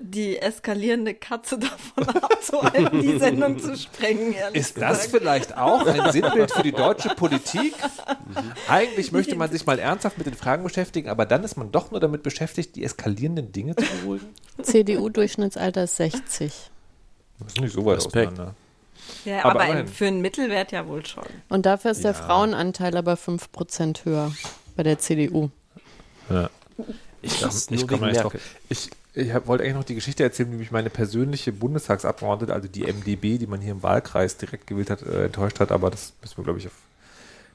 [0.00, 1.58] die eskalierende Katze
[1.96, 4.34] davon abzuhalten, die Sendung zu sprengen.
[4.52, 5.10] Ist das gesagt.
[5.22, 7.74] vielleicht auch ein Sinnbild für die deutsche Politik?
[8.68, 11.90] Eigentlich möchte man sich mal ernsthaft mit den Fragen beschäftigen, aber dann ist man doch
[11.90, 14.26] nur damit beschäftigt, die eskalierenden Dinge zu beruhigen.
[14.62, 16.70] CDU-Durchschnittsalter ist 60.
[17.40, 18.32] Das ist nicht so weit Respekt.
[18.32, 18.54] auseinander.
[19.24, 21.24] Ja, Aber aber, für einen Mittelwert ja wohl schon.
[21.48, 22.16] Und dafür ist der Ja.
[22.16, 24.32] Frauenanteil aber 5% höher
[24.76, 25.50] bei der CDU.
[27.22, 28.32] Ich, Das ich nur komme wegen nicht drauf.
[28.32, 28.40] Merkel.
[28.68, 32.68] Ich, ich hab, wollte eigentlich noch die Geschichte erzählen, wie mich meine persönliche Bundestagsabgeordnete, also
[32.68, 35.72] die MDB, die man hier im Wahlkreis direkt gewählt hat, äh, enttäuscht hat.
[35.72, 36.72] Aber das müssen wir, glaube ich, auf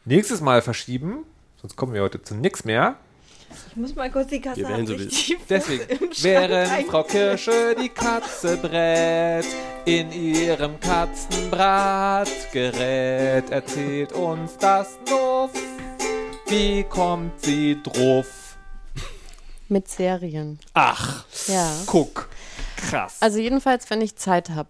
[0.06, 1.23] nächstes Mal verschieben.
[1.62, 2.97] Sonst kommen wir heute zu nichts mehr.
[3.69, 4.95] Ich muss mal kurz die Kasse Wir hat so
[5.49, 5.84] Deswegen,
[6.21, 7.04] während Frau.
[7.04, 9.45] Kirsche die Katze brät,
[9.86, 15.51] in ihrem Katzenbratgerät, erzählt uns das Nuff,
[16.47, 18.44] Wie kommt sie drauf?
[19.67, 20.60] Mit Serien.
[20.73, 21.69] Ach, Ja.
[21.88, 22.30] guck.
[22.78, 23.17] Krass.
[23.21, 24.69] Also jedenfalls, wenn ich Zeit habe.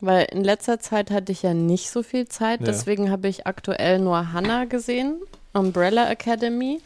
[0.00, 2.66] Weil in letzter Zeit hatte ich ja nicht so viel Zeit, Ja.
[2.66, 5.20] deswegen habe ich aktuell nur Hannah gesehen,
[5.52, 6.80] Umbrella Academy,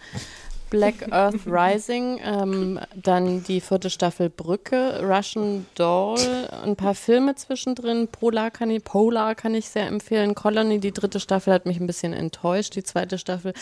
[0.70, 6.18] Black Earth Rising, ähm, dann die vierte Staffel Brücke, Russian Doll,
[6.64, 11.20] ein paar Filme zwischendrin, Polar kann ich, Polar kann ich sehr empfehlen, Colony, die dritte
[11.20, 13.52] Staffel hat mich ein bisschen enttäuscht, die zweite Staffel.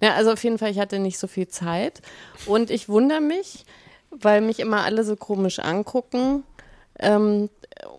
[0.00, 2.00] Ja, also auf jeden Fall, ich hatte nicht so viel Zeit
[2.46, 3.64] und ich wundere mich,
[4.10, 6.44] weil mich immer alle so komisch angucken,
[6.98, 7.50] ähm,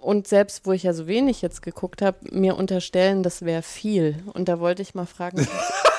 [0.02, 4.16] und selbst wo ich ja so wenig jetzt geguckt habe, mir unterstellen, das wäre viel.
[4.34, 5.48] Und da wollte ich mal fragen,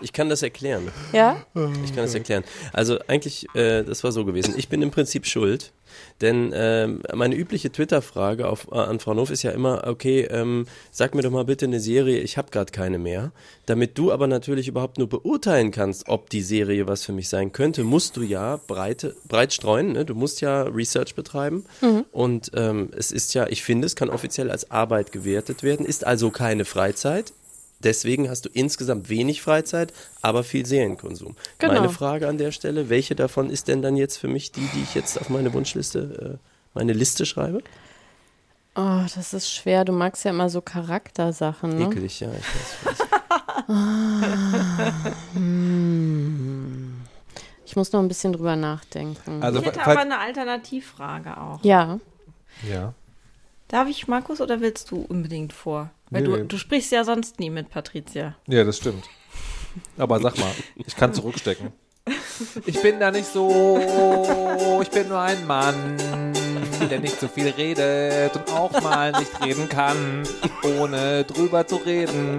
[0.00, 0.90] Ich kann das erklären.
[1.12, 1.36] ja?
[1.84, 2.44] Ich kann das erklären.
[2.72, 4.54] Also eigentlich, äh, das war so gewesen.
[4.56, 5.72] Ich bin im Prinzip schuld,
[6.20, 10.66] denn ähm, meine übliche Twitter-Frage auf, äh, an Frau Nof ist ja immer, okay, ähm,
[10.90, 13.32] sag mir doch mal bitte eine Serie, ich habe gerade keine mehr.
[13.66, 17.52] Damit du aber natürlich überhaupt nur beurteilen kannst, ob die Serie was für mich sein
[17.52, 19.92] könnte, musst du ja breite, breit streuen.
[19.92, 20.04] Ne?
[20.04, 21.64] Du musst ja Research betreiben.
[22.12, 26.04] Und ähm, es ist ja, ich finde, es kann offiziell als Arbeit gewertet werden, ist
[26.06, 27.32] also keine Freizeit.
[27.84, 29.92] Deswegen hast du insgesamt wenig Freizeit,
[30.22, 31.36] aber viel Serienkonsum.
[31.58, 31.74] Genau.
[31.74, 34.82] Meine Frage an der Stelle, welche davon ist denn dann jetzt für mich die, die
[34.82, 37.62] ich jetzt auf meine Wunschliste, äh, meine Liste schreibe?
[38.76, 39.84] Oh, das ist schwer.
[39.84, 41.84] Du magst ja immer so Charaktersachen, ne?
[41.84, 42.28] Ekelig, ja.
[42.32, 43.06] Ich weiß.
[47.66, 49.42] Ich muss noch ein bisschen drüber nachdenken.
[49.42, 51.60] Also, Ich hätte falls- aber eine Alternativfrage auch.
[51.62, 51.98] ja.
[52.68, 52.94] ja.
[53.68, 55.90] Darf ich, Markus, oder willst du unbedingt vor?
[56.10, 56.44] Weil Nee, du, nee.
[56.44, 58.36] du sprichst ja sonst nie mit Patricia.
[58.46, 59.04] ja, das stimmt.
[59.98, 61.72] Aber sag mal, ich kann zurückstecken.
[62.66, 65.96] Ich bin da nicht so, ich bin nur ein Mann,
[66.90, 70.22] der nicht so viel redet und auch mal nicht reden kann,
[70.78, 72.38] ohne drüber zu reden.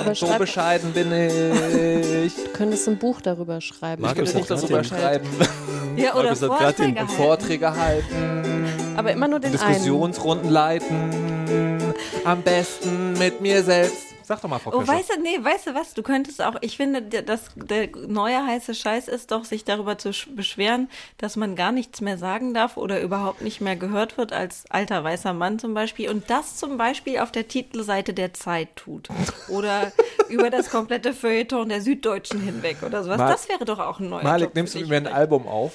[0.00, 2.34] Aber So schreib- bescheiden bin ich.
[2.34, 4.02] Du könntest ein Buch darüber schreiben.
[4.02, 5.28] Markus Ich könnte grad darüber den- schreiben,
[5.96, 7.16] Ja, oder Markus hat grad den Vorträge halten.
[7.16, 11.80] Vorträge halten, Aber immer nur den Diskussionsrunden leiten,
[12.24, 14.15] am besten mit mir selbst.
[14.26, 14.92] Sag doch mal, Frau Oh, Köscher.
[14.92, 15.94] weißt du, nee, weißt du was?
[15.94, 20.08] Du könntest auch, ich finde, das, der neue heiße Scheiß ist doch, sich darüber zu
[20.08, 24.32] sch- beschweren, dass man gar nichts mehr sagen darf oder überhaupt nicht mehr gehört wird
[24.32, 28.74] als alter weißer Mann zum Beispiel und das zum Beispiel auf der Titelseite der Zeit
[28.74, 29.08] tut
[29.48, 29.92] oder
[30.28, 33.18] über das komplette Feuilleton der Süddeutschen hinweg oder sowas.
[33.18, 35.06] Mal- das wäre doch auch ein neuer Malik, nimmst du mir ein.
[35.06, 35.74] Album auf?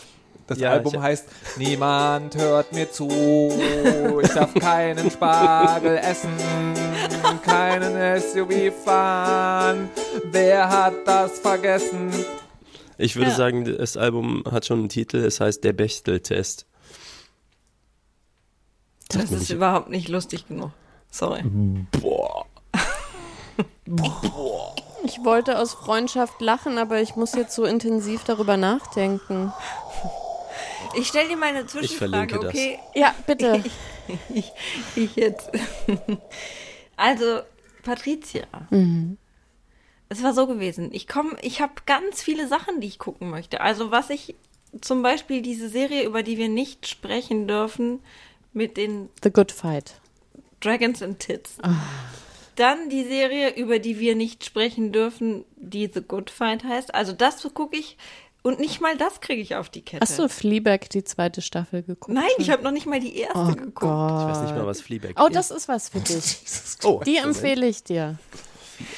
[0.52, 3.08] Das Ja, Album ich- heißt Niemand hört mir zu,
[4.22, 6.30] ich darf keinen Spargel essen,
[7.42, 9.90] keinen SUV fahren,
[10.26, 12.12] wer hat das vergessen?
[12.98, 13.38] Ich würde Ja.
[13.38, 16.66] sagen, das Album hat schon einen Titel, es heißt Der Bechtel-Test.
[19.08, 20.72] Das mir ist nicht- überhaupt nicht lustig genug.
[21.10, 21.44] Sorry.
[22.02, 22.46] Boah.
[25.04, 29.52] Ich wollte aus Freundschaft lachen, aber ich muss jetzt so intensiv darüber nachdenken.
[30.96, 32.46] Ich stelle dir mal eine verlinke Zwischenfrage, das.
[32.46, 32.80] okay?
[32.96, 33.64] Ja, bitte.
[34.34, 34.52] ich,
[34.96, 35.50] ich jetzt.
[36.98, 37.40] Also,
[37.82, 38.46] Patricia.
[40.10, 40.90] Es war so gewesen.
[40.92, 43.62] Ich komme, ich habe ganz viele Sachen, die ich gucken möchte.
[43.62, 44.36] Also, was ich
[44.82, 48.02] zum Beispiel diese Serie, über die wir nicht sprechen dürfen,
[48.54, 50.00] mit den The Good Fight.
[50.60, 51.58] Dragons and Tits.
[52.56, 56.94] Dann die Serie, über die wir nicht sprechen dürfen, die The Good Fight heißt.
[56.94, 57.98] Also, das gucke ich.
[58.44, 60.02] Und nicht mal das kriege ich auf die Kette.
[60.02, 62.14] Hast du Fleabag die zweite Staffel geguckt?
[62.14, 63.76] Nein, ich habe noch nicht mal die erste Oh geguckt.
[63.76, 64.22] Gott.
[64.22, 65.36] Ich weiß nicht mal, was Fleabag Oh, ist.
[65.36, 66.38] das ist was für dich.
[66.84, 68.18] Oh, Die empfehle ich dir.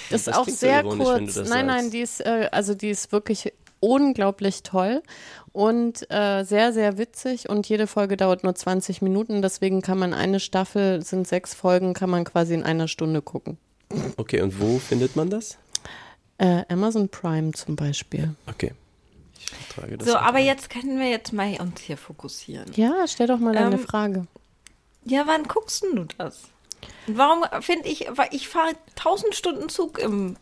[0.09, 1.35] Das ist Das auch klingt so sehr kurz.
[1.49, 1.93] Nein, nein, sagst.
[1.93, 3.51] die ist, äh, also die ist wirklich
[3.81, 5.03] unglaublich toll
[5.51, 10.13] und äh, sehr, sehr witzig und jede Folge dauert nur 20 Minuten, deswegen kann man
[10.13, 13.57] eine Staffel, sind sechs Folgen, kann man quasi in einer Stunde gucken.
[14.15, 15.57] Okay, und wo findet man das?
[16.37, 18.33] Äh, Amazon Prime zum Beispiel.
[18.49, 18.71] Okay.
[19.61, 22.71] Ich trage das So, aber jetzt können wir jetzt mal uns hier fokussieren.
[22.75, 24.27] Ja, stell doch mal deine Ähm, Frage.
[25.05, 26.43] Ja, wann guckst denn du das?
[27.07, 30.35] Und warum finde ich, weil ich fahre 1000 Stunden Zug im,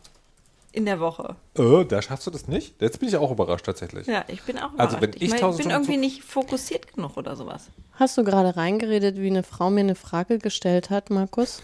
[0.71, 1.36] in der Woche.
[1.56, 2.82] Äh, da schaffst du das nicht?
[2.82, 4.08] Jetzt bin ich auch überrascht tatsächlich.
[4.08, 5.02] Ja, ich bin auch Also, überrascht.
[5.02, 7.65] wenn ich mein, 1000 bin Stunden irgendwie Zug- nicht fokussiert genug oder sowas.
[7.93, 11.62] Hast du gerade reingeredet, wie eine Frau mir eine Frage gestellt hat, Markus?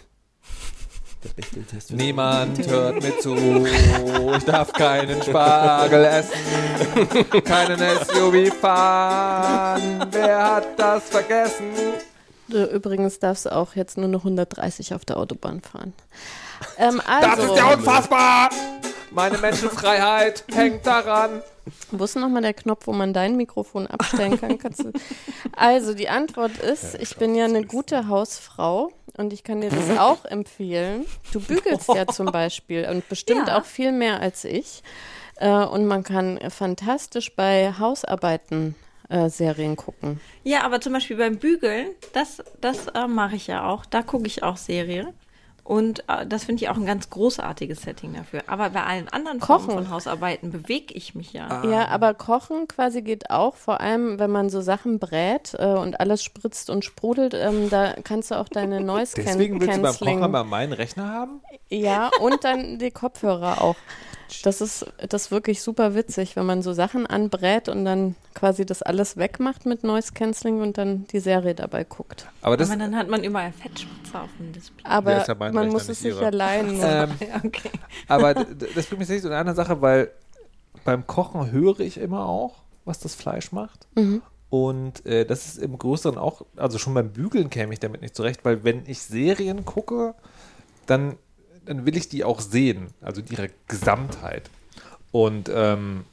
[1.24, 1.92] Der Bechtel-Test.
[1.94, 11.10] Niemand hört mir zu, ich darf keinen Spargel essen, keinen SUV fahren, wer hat das
[11.10, 11.66] vergessen?
[12.48, 15.94] Du, übrigens darfst du auch jetzt nur noch 130 auf der Autobahn fahren.
[16.78, 18.50] Ähm, Das also, ist ja unfassbar!
[19.12, 21.42] Meine Menschenfreiheit hängt daran.
[21.92, 24.58] Wo ist nochmal der Knopf, wo man dein Mikrofon abstellen kann?
[24.60, 24.92] Kannst du
[25.56, 29.90] also, die Antwort ist, ich bin ja eine gute Hausfrau und ich kann dir das
[30.00, 31.06] auch empfehlen.
[31.34, 33.60] Du bügelst ja zum Beispiel und bestimmt Ja.
[33.60, 34.82] auch viel mehr als ich.
[35.36, 38.76] Äh, und man kann fantastisch bei Hausarbeiten
[39.10, 40.20] äh, Serien gucken.
[40.44, 43.86] Ja, aber zum Beispiel beim Bügeln, das, das äh, mache ich ja auch.
[43.86, 45.14] Da gucke ich auch Serie.
[45.68, 48.42] Und äh, das finde ich auch ein ganz großartiges Setting dafür.
[48.48, 49.84] Aber bei allen anderen Formen Kochen.
[49.84, 51.62] von Hausarbeiten bewege ich mich ja.
[51.66, 56.00] Ja, aber Kochen quasi geht auch, vor allem wenn man so Sachen brät äh, und
[56.00, 59.94] alles spritzt und sprudelt, ähm, da kannst du auch deine Noise Deswegen willst du beim
[59.94, 61.42] Kochen aber meinen Rechner haben?
[61.68, 63.76] Ja, und dann die Kopfhörer auch.
[64.44, 68.66] Das ist, das ist wirklich super witzig, wenn man so Sachen anbrät und dann quasi
[68.66, 72.28] das alles wegmacht mit Noise Cancelling und dann die Serie dabei guckt.
[72.42, 74.84] Aber das, aber dann hat man überall Fettspritzer auf dem Display.
[74.86, 76.22] Aber Ja, man muss es nicht sich ihrer.
[76.24, 76.80] ja leihen.
[76.82, 77.12] ähm,
[77.44, 77.72] okay.
[78.08, 80.12] aber das bringt mich zu einer anderen Sache, weil
[80.84, 83.88] beim Kochen höre ich immer auch, was das Fleisch macht.
[84.50, 88.16] Und äh, das ist im Größeren auch, also schon beim Bügeln käme ich damit nicht
[88.16, 90.16] zurecht, weil wenn ich Serien gucke,
[90.86, 91.18] dann,
[91.68, 94.50] dann will ich die auch sehen, also in ihrer Gesamtheit.
[95.12, 96.06] Und ähm,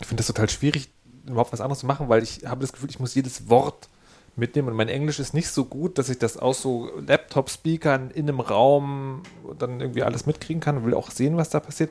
[0.00, 0.88] ich finde das total schwierig,
[1.26, 3.88] überhaupt was anderes zu machen, weil ich habe das Gefühl, ich muss jedes Wort
[4.36, 8.28] mitnehmen und mein Englisch ist nicht so gut, dass ich das aus so Laptop-Speakern in
[8.28, 9.22] einem Raum
[9.58, 11.90] dann irgendwie alles mitkriegen kann und will auch sehen, was da passiert.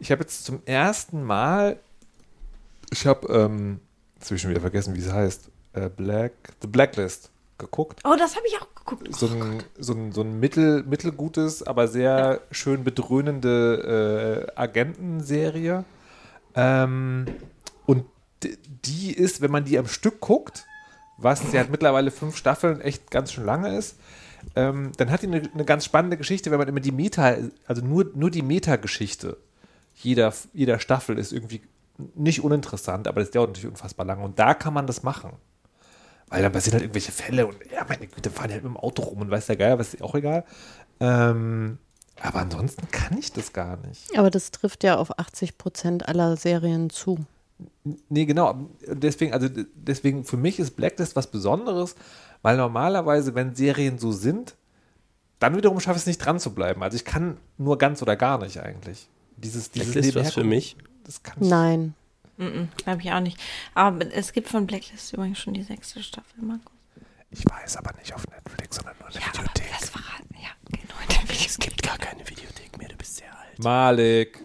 [0.00, 1.78] Ich habe jetzt zum ersten Mal,
[2.90, 3.80] ich habe, ähm,
[4.18, 8.56] jetzt wieder vergessen, wie es heißt, äh, Black, The Blacklist geguckt Oh, das habe ich
[8.60, 9.14] auch geguckt.
[9.14, 15.84] so ein, so ein, so ein mittel, mittelgutes, aber sehr schön bedröhnende äh, Agentenserie.
[16.54, 17.26] Ähm,
[17.86, 18.04] und
[18.84, 20.66] die ist, wenn man die am Stück guckt,
[21.18, 23.98] was sie hat mittlerweile fünf Staffeln echt ganz schön lange ist,
[24.54, 27.36] ähm, dann hat die eine, eine ganz spannende Geschichte, wenn man immer die Meta,
[27.66, 29.38] also nur, nur die Meta-Geschichte
[29.96, 31.62] jeder, jeder Staffel ist irgendwie
[32.14, 34.22] nicht uninteressant, aber das dauert natürlich unfassbar lange.
[34.22, 35.32] Und da kann man das machen.
[36.28, 38.76] Weil dann passieren halt irgendwelche Fälle und ja, meine Güte, fahren die halt mit dem
[38.76, 40.44] Auto rum und weiß der Geier, was ist auch egal.
[40.98, 41.78] Ähm,
[42.20, 44.18] aber ansonsten kann ich das gar nicht.
[44.18, 47.18] Aber das trifft ja auf 80 Prozent aller Serien zu.
[48.08, 48.68] Nee, genau.
[48.86, 51.94] Deswegen, also deswegen, für mich ist Blacklist was Besonderes,
[52.42, 54.56] weil normalerweise, wenn Serien so sind,
[55.38, 56.82] dann wiederum schaffe ich es nicht dran zu bleiben.
[56.82, 59.08] Also ich kann nur ganz oder gar nicht eigentlich.
[59.36, 60.76] Dieses, dieses Blacklist was für mich.
[61.04, 61.48] Das kann ich.
[61.48, 61.94] Nein.
[62.38, 63.38] Glaube ich auch nicht.
[63.74, 66.72] Aber es gibt von Blacklist übrigens schon die sechste Staffel, Markus.
[67.30, 69.72] Ich weiß aber nicht auf Netflix, sondern nur in der Ja, aber Videothek.
[69.80, 70.94] das verraten, ja, genau.
[71.02, 71.46] in der Videothek.
[71.46, 73.58] Es gibt gar keine Videothek mehr, du bist sehr alt.
[73.58, 74.38] Malik,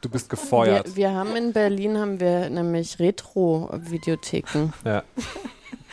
[0.00, 0.86] du bist gefeuert.
[0.88, 4.72] Wir, wir haben in Berlin haben wir nämlich Retro-Videotheken.
[4.84, 5.02] ja.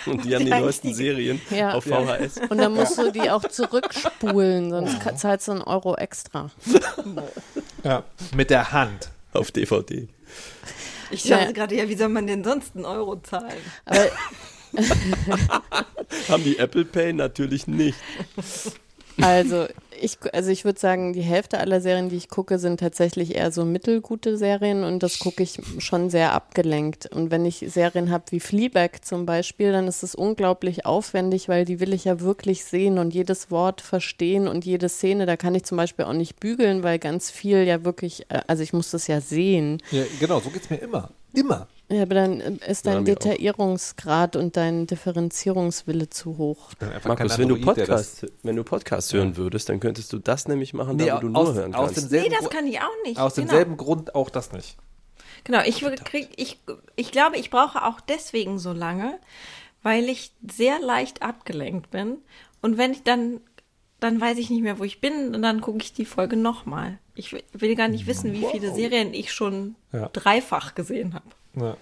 [0.05, 1.73] Und die haben die neuesten Serien Ja.
[1.73, 2.37] auf VHS.
[2.49, 6.49] Und dann musst du die auch zurückspulen, sonst ka- zahlst du einen Euro extra.
[7.83, 8.03] ja.
[8.33, 9.09] Mit der Hand.
[9.33, 10.07] Auf DVD.
[11.11, 11.39] Ich Ja.
[11.39, 13.57] dachte gerade, ja, wie soll man denn sonst einen Euro zahlen?
[13.85, 14.07] Aber
[16.29, 17.13] Haben die Apple Pay?
[17.13, 17.97] Natürlich nicht.
[19.21, 19.67] Also
[20.01, 23.51] ich, also ich würde sagen, die Hälfte aller Serien, die ich gucke, sind tatsächlich eher
[23.51, 27.07] so mittelgute Serien und das gucke ich schon sehr abgelenkt.
[27.07, 31.65] Und wenn ich Serien habe wie Fleabag zum Beispiel, dann ist es unglaublich aufwendig, weil
[31.65, 35.25] die will ich ja wirklich sehen und jedes Wort verstehen und jede Szene.
[35.25, 38.63] Da kann ich zum Beispiel auch nicht bügeln, weil ganz viel ja wirklich, äh, also
[38.63, 39.81] ich muss das ja sehen.
[39.91, 41.11] Ja, genau, so geht es mir immer.
[41.33, 41.67] Immer.
[41.91, 43.05] Ja, aber dann äh, ist Ja, dein auch.
[43.05, 46.71] Detaillierungsgrad und dein Differenzierungswille zu hoch.
[47.05, 50.73] Markus, wenn du Android, Podcast, wenn du Podcast hören würdest, dann könntest du das nämlich
[50.73, 52.11] machen, Nee, da wo du aus, nur hören aus kannst.
[52.11, 53.19] Nee, das kann ich auch nicht.
[53.19, 53.47] Aus genau.
[53.47, 54.77] demselben Grund auch das nicht.
[55.45, 56.59] Genau, ich, krieg, ich,
[56.95, 59.17] ich glaube, ich brauche auch deswegen so lange,
[59.81, 62.17] weil ich sehr leicht abgelenkt bin.
[62.61, 63.39] Und wenn ich dann,
[63.99, 66.99] dann weiß ich nicht mehr, wo ich bin und dann gucke ich die Folge nochmal.
[67.15, 70.09] Ich will- will gar nicht wissen, wie viele Serien ich schon Ja.
[70.13, 71.25] dreifach gesehen habe.
[71.55, 71.77] Ja.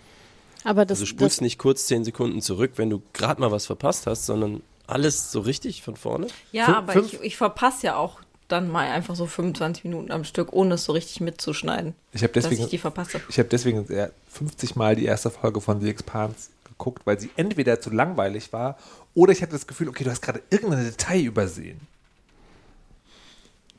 [0.64, 3.66] Aber das, Also spulst das nicht kurz zehn Sekunden zurück, wenn du gerade mal was
[3.66, 6.28] verpasst hast, sondern alles so richtig von vorne.
[6.52, 10.12] Ja, Fün- aber fünf- ich, ich verpasse ja auch dann mal einfach so 25 Minuten
[10.12, 11.94] am Stück, ohne es so richtig mitzuschneiden.
[12.14, 13.22] Ich habe dass deswegen, ich die verpasse.
[13.28, 17.30] ich habe deswegen sehr 50 Mal die erste Folge von The Expanse geguckt, weil sie
[17.36, 18.78] entweder zu langweilig war
[19.14, 21.82] oder ich hatte das Gefühl, okay, du hast gerade irgendein Detail übersehen.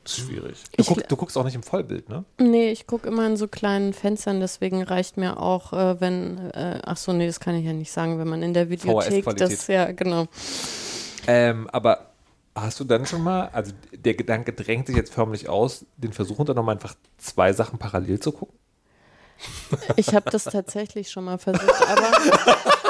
[0.09, 0.57] Das ist schwierig.
[0.75, 2.25] Du, guck, du guckst auch nicht im Vollbild, ne?
[2.39, 6.79] Nee, ich gucke immer in so kleinen Fenstern, deswegen reicht mir auch, äh, wenn, äh,
[6.83, 9.67] ach so, nee, das kann ich ja nicht sagen, wenn man in der Videothek das,
[9.67, 10.25] ja, genau.
[11.27, 12.07] Ähm, aber
[12.55, 16.43] hast du dann schon mal, also der Gedanke drängt sich jetzt förmlich aus, den Versuch
[16.43, 18.57] dann nochmal einfach zwei Sachen parallel zu gucken?
[19.95, 22.11] Ich habe das tatsächlich schon mal versucht, aber,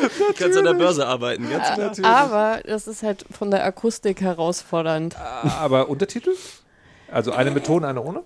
[0.00, 2.04] Du kannst an der Börse arbeiten, ganz klar.
[2.04, 5.16] aber das ist halt von der Akustik herausfordernd.
[5.16, 6.30] Aber Untertitel?
[7.10, 8.22] Also eine mit Ton, eine ohne?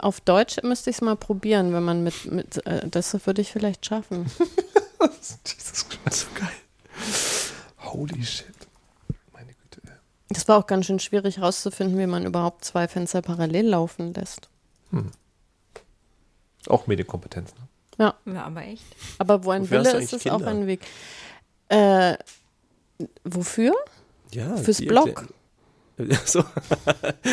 [0.00, 3.52] Auf Deutsch müsste ich es mal probieren, wenn man mit, mit äh, das würde ich
[3.52, 4.26] vielleicht schaffen.
[5.46, 6.20] Jesus Christ.
[6.20, 6.48] So geil.
[7.78, 8.46] Holy shit.
[9.32, 9.80] Meine Güte.
[10.28, 14.48] Das war auch ganz schön schwierig rauszufinden, wie man überhaupt zwei Fenster parallel laufen lässt.
[16.66, 17.54] Auch Medienkompetenz.
[17.54, 17.60] Ne?
[18.00, 18.84] Ja, Ja, aber echt.
[19.18, 20.80] aber wo ein Wofür Wille ist, ist auch ein Weg.
[21.68, 22.16] Äh,
[23.24, 23.74] wofür?
[24.32, 25.28] Ja, Fürs Blog.
[26.24, 26.42] so.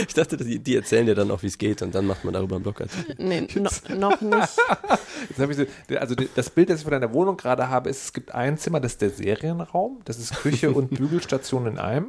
[0.07, 2.34] Ich dachte, die, die erzählen dir dann auch, wie es geht und dann macht man
[2.34, 3.15] darüber einen Blogartikel.
[3.18, 4.34] Nee, no, noch nicht.
[5.30, 8.03] Jetzt habe ich so, also das Bild, das ich von deiner Wohnung gerade habe, ist,
[8.03, 10.01] es gibt ein Zimmer, das ist der Serienraum.
[10.03, 12.07] Das ist Küche und Bügelstation in einem.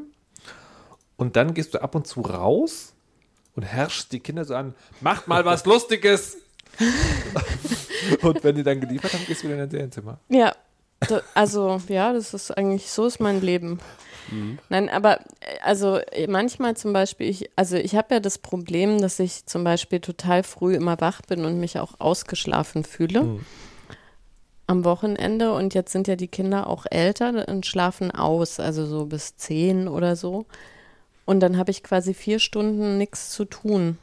[1.16, 2.92] Und dann gehst du ab und zu raus
[3.54, 6.38] und herrschst die Kinder so an, macht mal was Lustiges.
[8.22, 10.18] und wenn die dann geliefert haben, gehst du wieder in dein Serienzimmer.
[10.28, 10.54] Ja,
[11.00, 13.78] da, also ja, das ist eigentlich, so ist mein Leben.
[14.68, 15.20] Nein, aber
[15.62, 20.00] also manchmal zum Beispiel, ich, also ich habe ja das Problem, dass ich zum Beispiel
[20.00, 23.40] total früh immer wach bin und mich auch ausgeschlafen fühle
[24.66, 25.52] am Wochenende.
[25.54, 29.88] Und jetzt sind ja die Kinder auch älter und schlafen aus, also so bis zehn
[29.88, 30.46] oder so.
[31.24, 33.98] Und dann habe ich quasi vier Stunden nichts zu tun.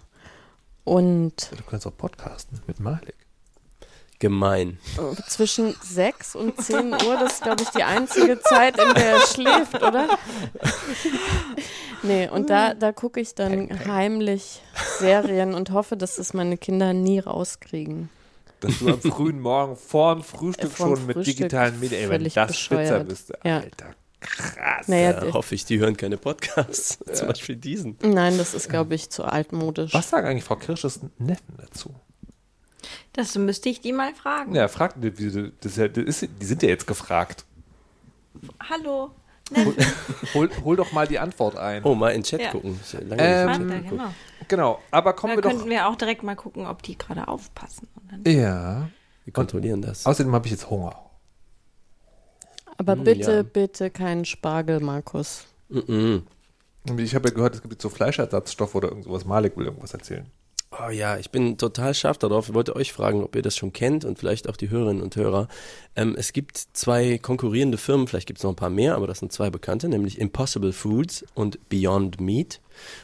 [0.84, 3.16] Und Du kannst auch podcasten mit Malik.
[4.26, 4.80] Gemein.
[5.28, 9.22] zwischen sechs und zehn Uhr, das ist, glaube ich, die einzige Zeit, in der er
[9.28, 10.18] schläft, oder?
[12.04, 14.62] Nee, und da, da gucke ich dann heimlich
[15.00, 18.10] Serien und hoffe, dass das meine Kinder nie rauskriegen.
[18.62, 22.02] Dass du am frühen Morgen vor dem Frühstück Äh, vorm schon mit Frühstück digitalen Medien,
[22.04, 23.08] ey, wenn das Spitzer bescheuert.
[23.08, 23.60] bist, Ja.
[23.60, 24.88] Alter, krass.
[24.88, 26.98] Naja, Ja, hoffe ich, die hören keine Podcasts.
[27.14, 27.98] Zum Beispiel diesen.
[28.02, 29.94] nein, das ist, glaube ich, zu altmodisch.
[29.94, 31.94] Was sagen eigentlich Frau Kirsches Neffen dazu?
[33.16, 34.54] Das müsste ich die mal fragen.
[34.56, 37.46] Ja, fragt, das ist ja, das ist, die sind ja jetzt gefragt.
[38.70, 39.12] Hallo.
[40.34, 41.84] Hol, hol doch mal die Antwort ein.
[41.84, 42.52] Oh, mal in den Chat Ja.
[42.52, 42.80] gucken.
[43.08, 43.90] Lange Ähm, Chat geguckt.
[43.90, 44.14] genau.
[44.48, 45.50] Genau, aber kommen Da wir doch.
[45.52, 47.88] könnten wir auch direkt mal gucken, ob die gerade aufpassen.
[47.96, 48.90] Und dann Ja.
[49.24, 50.06] Wir kontrollieren das.
[50.06, 50.96] Außerdem habe ich jetzt Hunger.
[52.78, 53.44] Aber Mm, bitte, ja.
[53.44, 55.46] bitte keinen Spargel, Markus.
[55.70, 56.24] Mhm.
[56.90, 59.26] Und Ich habe ja gehört, es gibt jetzt so Fleischersatzstoffe oder irgendwas.
[59.26, 60.26] Malik will irgendwas erzählen.
[60.78, 62.50] Oh ja, ich bin total scharf darauf.
[62.50, 65.16] Ich wollte euch fragen, ob ihr das schon kennt und vielleicht auch die Hörerinnen und
[65.16, 65.48] Hörer.
[65.96, 69.20] Ähm, es gibt zwei konkurrierende Firmen, vielleicht gibt es noch ein paar mehr, aber das
[69.20, 72.60] sind zwei bekannte, nämlich Impossible Foods und Beyond Meat.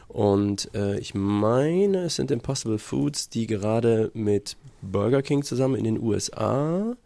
[0.09, 5.85] Und äh, ich meine, es sind Impossible Foods, die gerade mit Burger King zusammen in
[5.85, 6.97] den USA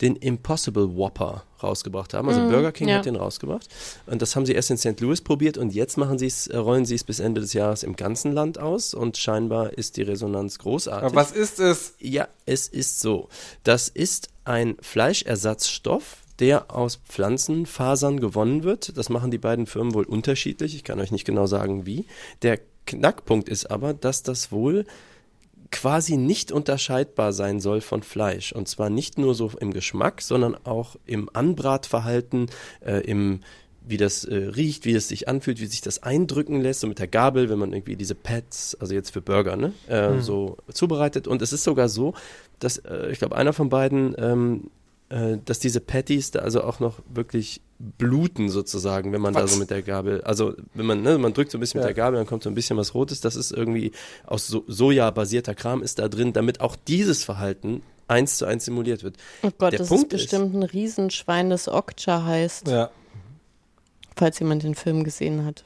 [0.00, 2.28] den Impossible Whopper rausgebracht haben.
[2.28, 2.98] Also Mm, Burger King ja.
[2.98, 3.68] hat den rausgebracht.
[4.06, 5.00] Und das haben sie erst in St.
[5.00, 7.82] Louis probiert und jetzt machen sie es, äh, rollen sie es bis Ende des Jahres
[7.82, 11.06] im ganzen Land aus und scheinbar ist die Resonanz großartig.
[11.06, 11.94] Aber was ist es?
[11.98, 13.28] Ja, es ist so.
[13.64, 18.96] Das ist ein Fleischersatzstoff, der aus Pflanzenfasern gewonnen wird.
[18.96, 20.74] Das machen die beiden Firmen wohl unterschiedlich.
[20.76, 22.06] Ich kann euch nicht genau sagen, wie.
[22.42, 24.86] Der Knackpunkt ist aber, dass das wohl
[25.70, 28.52] quasi nicht unterscheidbar sein soll von Fleisch.
[28.52, 32.50] Und zwar nicht nur so im Geschmack, sondern auch im Anbratverhalten,
[32.84, 33.40] äh, im
[33.88, 36.98] wie das äh, riecht, wie es sich anfühlt, wie sich das eindrücken lässt, so mit
[36.98, 41.26] der Gabel, wenn man irgendwie diese Pads, also jetzt für Burger, ne, äh, so zubereitet.
[41.26, 42.12] Und es ist sogar so,
[42.58, 44.77] dass, äh, ich glaube, einer von beiden, ähm, äh,
[45.08, 49.52] dass diese Patties da also auch noch wirklich bluten sozusagen, wenn man da Was?
[49.54, 51.86] so mit der Gabel, also wenn man, ne, man drückt so ein bisschen Ja.
[51.86, 53.92] mit der Gabel, dann kommt so ein bisschen was Rotes, das ist irgendwie
[54.26, 59.02] aus so Soja-basierter Kram ist da drin, damit auch dieses Verhalten eins zu eins simuliert
[59.02, 59.16] wird.
[59.42, 62.90] Oh Gott, Der das Punkt ist ist- bestimmt ein Riesenschwein, das Okja heißt, Ja.
[64.16, 65.64] falls jemand den Film gesehen hat.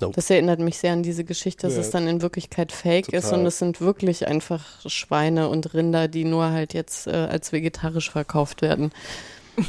[0.00, 0.14] Nope.
[0.16, 1.80] Das erinnert mich sehr an diese Geschichte, dass Ja.
[1.82, 3.40] es dann in Wirklichkeit fake ist Total.
[3.40, 8.10] und es sind wirklich einfach Schweine und Rinder, die nur halt jetzt äh, als vegetarisch
[8.10, 8.90] verkauft werden.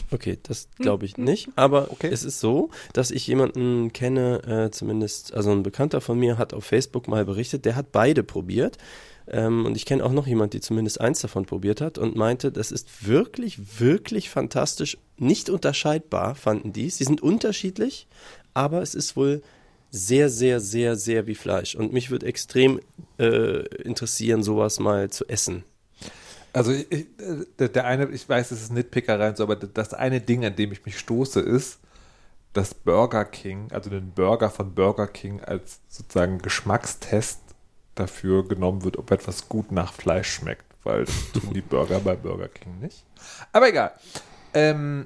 [0.09, 1.49] Okay, das glaube ich nicht.
[1.55, 2.09] Aber Okay.
[2.11, 6.55] es ist so, dass ich jemanden kenne, äh, zumindest, also ein Bekannter von mir hat
[6.55, 8.79] auf Facebook mal berichtet, der hat beide probiert.
[9.27, 12.51] Ähm, und ich kenne auch noch jemand, die zumindest eins davon probiert hat und meinte,
[12.51, 14.97] das ist wirklich, wirklich fantastisch.
[15.17, 16.97] Nicht unterscheidbar fanden die es.
[16.97, 18.07] Sie sind unterschiedlich,
[18.55, 19.43] aber es ist wohl
[19.95, 21.75] sehr, sehr, sehr, sehr wie Fleisch.
[21.75, 22.79] Und mich würde extrem
[23.17, 25.63] äh, interessieren, sowas mal zu essen.
[26.53, 27.07] Also ich,
[27.59, 30.71] der, eine, ich weiß, es ist Nitpickerei und so, aber das eine Ding, an dem
[30.71, 31.79] ich mich stoße, ist,
[32.53, 37.39] dass Burger King, also den Burger von Burger King als sozusagen Geschmackstest
[37.95, 42.47] dafür genommen wird, ob etwas gut nach Fleisch schmeckt, weil tun die Burger bei Burger
[42.47, 43.03] King nicht.
[43.51, 43.91] Aber egal.
[44.53, 45.05] Ähm,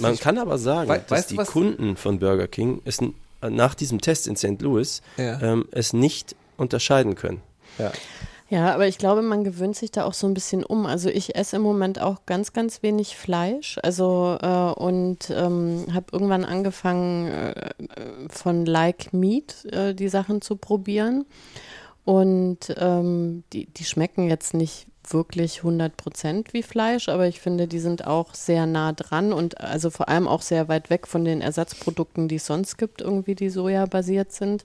[0.00, 2.98] Man nicht- kann aber sagen, Wei- dass weißt die Kunden von Burger King es
[3.42, 4.60] nach diesem Test in St.
[4.60, 5.40] Louis Ja.
[5.40, 7.42] ähm, es nicht unterscheiden können.
[7.78, 7.92] ja.
[8.50, 10.86] Ja, aber ich glaube, man gewöhnt sich da auch so ein bisschen um.
[10.86, 13.76] Also ich esse im Moment auch ganz, ganz wenig Fleisch.
[13.82, 17.72] Also äh, und ähm, habe irgendwann angefangen äh,
[18.30, 21.26] von Like Meat äh, die Sachen zu probieren.
[22.06, 27.66] Und ähm, die, die schmecken jetzt nicht wirklich 100 Prozent wie Fleisch, aber ich finde,
[27.66, 31.24] die sind auch sehr nah dran und also vor allem auch sehr weit weg von
[31.24, 34.64] den Ersatzprodukten, die es sonst gibt, irgendwie, die sojabasiert sind.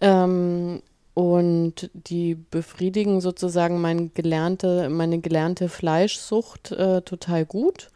[0.00, 0.82] Ähm,
[1.14, 7.90] und die befriedigen sozusagen mein gelernte, meine gelernte Fleischsucht äh, total gut.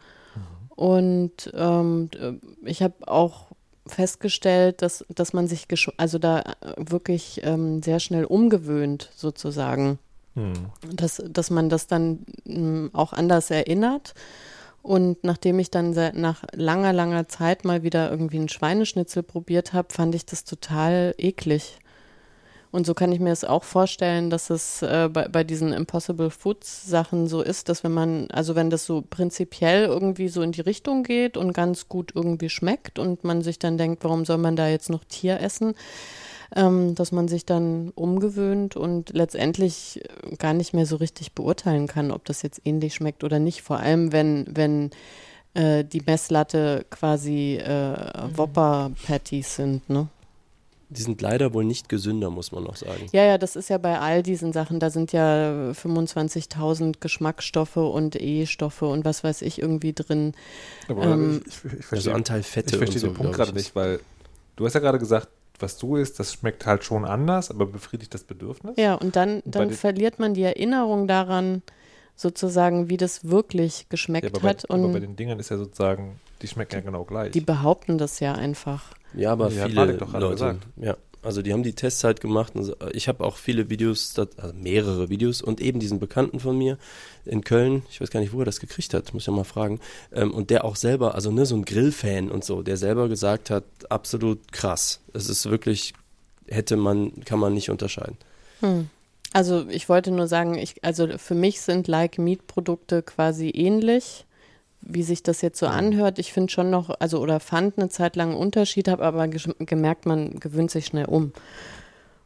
[0.69, 2.09] Und ähm,
[2.63, 3.47] ich habe auch
[3.85, 6.43] festgestellt, dass, dass man sich also da
[6.77, 9.99] wirklich ähm, sehr schnell umgewöhnt, sozusagen.
[10.39, 10.53] Hm.
[10.95, 14.13] Dass, dass man das dann ähm, auch anders erinnert.
[14.81, 19.93] Und nachdem ich dann nach langer, langer Zeit mal wieder irgendwie einen Schweineschnitzel probiert habe,
[19.93, 21.79] fand ich das total eklig.
[22.71, 26.29] Und so kann ich mir es auch vorstellen, dass es äh, bei, bei diesen Impossible
[26.29, 30.51] Foods Sachen so ist, dass wenn man, also wenn das so prinzipiell irgendwie so in
[30.51, 34.37] die Richtung geht und ganz gut irgendwie schmeckt und man sich dann denkt, warum soll
[34.37, 35.73] man da jetzt noch Tier essen,
[36.55, 40.01] ähm, dass man sich dann umgewöhnt und letztendlich
[40.37, 43.61] gar nicht mehr so richtig beurteilen kann, ob das jetzt ähnlich schmeckt oder nicht.
[43.61, 44.89] Vor allem, wenn, wenn
[45.53, 47.95] äh, die Messlatte quasi äh,
[48.35, 50.07] Whopper-Patties sind, ne?
[50.91, 53.05] Die sind leider wohl nicht gesünder, muss man noch sagen.
[53.11, 54.79] Ja, ja, das ist ja bei all diesen Sachen.
[54.79, 60.33] Da sind ja 25.000 Geschmacksstoffe und E-Stoffe und was weiß ich irgendwie drin.
[60.87, 62.71] Aber ähm, ich, ich, ich verstehe, also Anteil Fette.
[62.71, 63.99] Ich verstehe so, den Punkt gerade nicht, weil
[64.55, 65.29] du hast ja gerade gesagt,
[65.61, 68.75] was du isst, das schmeckt halt schon anders, aber befriedigt das Bedürfnis.
[68.77, 71.61] Ja, und dann, und dann verliert man die Erinnerung daran,
[72.15, 74.67] sozusagen, wie das wirklich geschmeckt ja, aber hat.
[74.67, 77.31] Bei, und aber bei den Dingern ist ja sozusagen, die schmecken ja genau gleich.
[77.31, 78.93] Die behaupten das ja einfach.
[79.13, 82.53] Ja, aber ja, viele Leute, ja, also die haben die Tests halt gemacht.
[82.93, 86.77] Ich habe auch viele Videos, also mehrere Videos und eben diesen Bekannten von mir
[87.25, 89.43] in Köln, ich weiß gar nicht, wo er das gekriegt hat, muss ich ja mal
[89.43, 89.79] fragen.
[90.13, 93.49] Ähm, und der auch selber, also ne, so ein Grillfan und so, der selber gesagt
[93.49, 95.01] hat, absolut krass.
[95.13, 95.93] Es ist wirklich,
[96.47, 98.17] hätte man, kann man nicht unterscheiden.
[98.61, 98.89] Hm.
[99.31, 104.25] Also ich wollte nur sagen, ich, also für mich sind Like Meat Produkte quasi ähnlich
[104.89, 108.15] wie sich das jetzt so anhört, ich finde schon noch, also oder fand eine Zeit
[108.15, 111.31] lang einen Unterschied, habe aber gemerkt, man gewöhnt sich schnell um.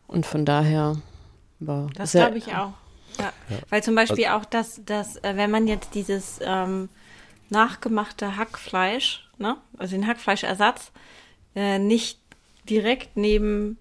[0.07, 0.97] Und von daher
[1.59, 2.73] war Das glaube ich auch.
[3.19, 3.31] Ja.
[3.49, 3.57] ja.
[3.69, 6.89] Weil zum Beispiel also, auch das, dass, äh, wenn man jetzt dieses ähm,
[7.49, 10.91] nachgemachte Hackfleisch, ne, also den Hackfleischersatz,
[11.55, 12.19] äh, nicht
[12.69, 13.77] direkt neben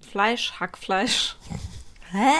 [0.00, 1.36] Fleisch, Hackfleisch
[2.12, 2.32] Hä?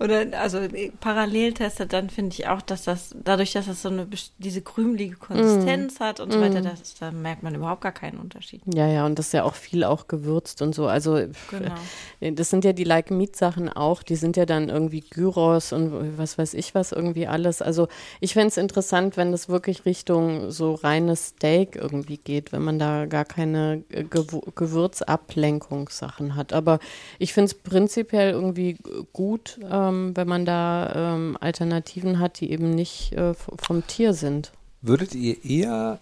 [0.00, 3.90] Oder also äh, parallel testet, dann finde ich auch, dass das, dadurch, dass das so
[3.90, 6.02] eine diese krümelige Konsistenz mm.
[6.02, 6.64] hat und so weiter, mm.
[6.64, 8.62] das, da merkt man überhaupt gar keinen Unterschied.
[8.72, 10.86] Ja, ja, und das ist ja auch viel auch gewürzt und so.
[10.86, 11.20] Also
[11.50, 11.74] genau.
[12.20, 15.74] Äh, das sind ja die Like Meat Sachen auch, die sind ja dann irgendwie Gyros
[15.74, 17.60] und was weiß ich was irgendwie alles.
[17.60, 17.88] Also
[18.20, 22.78] ich fände es interessant, wenn das wirklich Richtung so reines Steak irgendwie geht, wenn man
[22.78, 26.54] da gar keine äh, Gew Gewürzablenkungssachen hat.
[26.54, 26.78] Aber
[27.18, 28.78] ich finde es prinzipiell irgendwie
[29.12, 29.58] gut.
[29.70, 34.52] Ähm, ähm, wenn man da ähm, Alternativen hat, die eben nicht äh, vom Tier sind.
[34.82, 35.98] Würdet ihr eher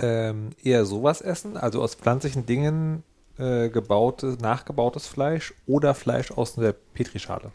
[0.00, 3.04] ähm, eher sowas essen, also aus pflanzlichen Dingen
[3.38, 7.50] äh, gebautes, nachgebautes Fleisch oder Fleisch aus der Petrischale?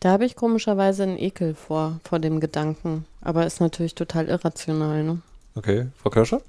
[0.00, 3.06] Da habe ich komischerweise einen Ekel vor, vor dem Gedanken.
[3.20, 5.22] Aber ist natürlich total irrational, ne?
[5.54, 6.42] Okay, Frau Kirscher?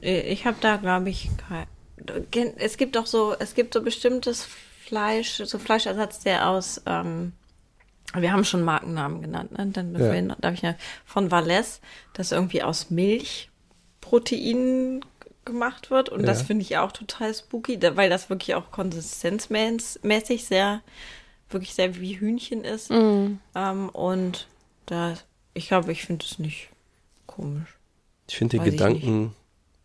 [0.00, 1.30] Ich habe da, glaube ich,
[2.30, 4.48] kein, es gibt doch so, es gibt so bestimmtes
[4.92, 7.32] Fleisch, so Fleischersatz, der aus, ähm,
[8.12, 9.68] wir haben schon Markennamen genannt, ne?
[9.68, 10.36] Dann ja.
[10.38, 10.74] darf ich ja
[11.06, 11.80] von Valles,
[12.12, 15.02] das irgendwie aus Milchproteinen
[15.46, 16.10] gemacht wird.
[16.10, 16.26] Und ja.
[16.26, 20.82] das finde ich auch total spooky, weil das wirklich auch konsistenzmäßig sehr,
[21.48, 22.90] wirklich sehr wie Hühnchen ist.
[22.90, 23.38] Mhm.
[23.54, 24.46] Ähm, und
[24.84, 25.14] da,
[25.54, 26.68] ich glaube, ich finde es nicht
[27.26, 27.78] komisch.
[28.28, 29.34] Ich finde den Gedanken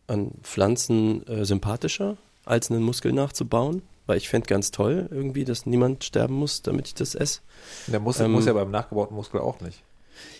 [0.08, 5.66] an Pflanzen äh, sympathischer, als einen Muskel nachzubauen weil ich fände ganz toll irgendwie, dass
[5.66, 7.42] niemand sterben muss, damit ich das esse.
[7.88, 9.84] Der Muskel ähm, muss ja beim nachgebauten Muskel auch nicht.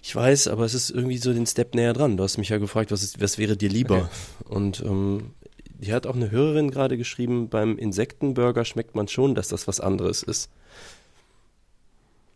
[0.02, 2.18] Ich weiß, aber es ist irgendwie so den Step näher dran.
[2.18, 4.10] Du hast mich ja gefragt, was, ist, was wäre dir lieber?
[4.42, 4.56] Okay.
[4.56, 5.34] Und ähm,
[5.80, 9.80] die hat auch eine Hörerin gerade geschrieben, beim Insektenburger schmeckt man schon, dass das was
[9.80, 10.50] anderes ist.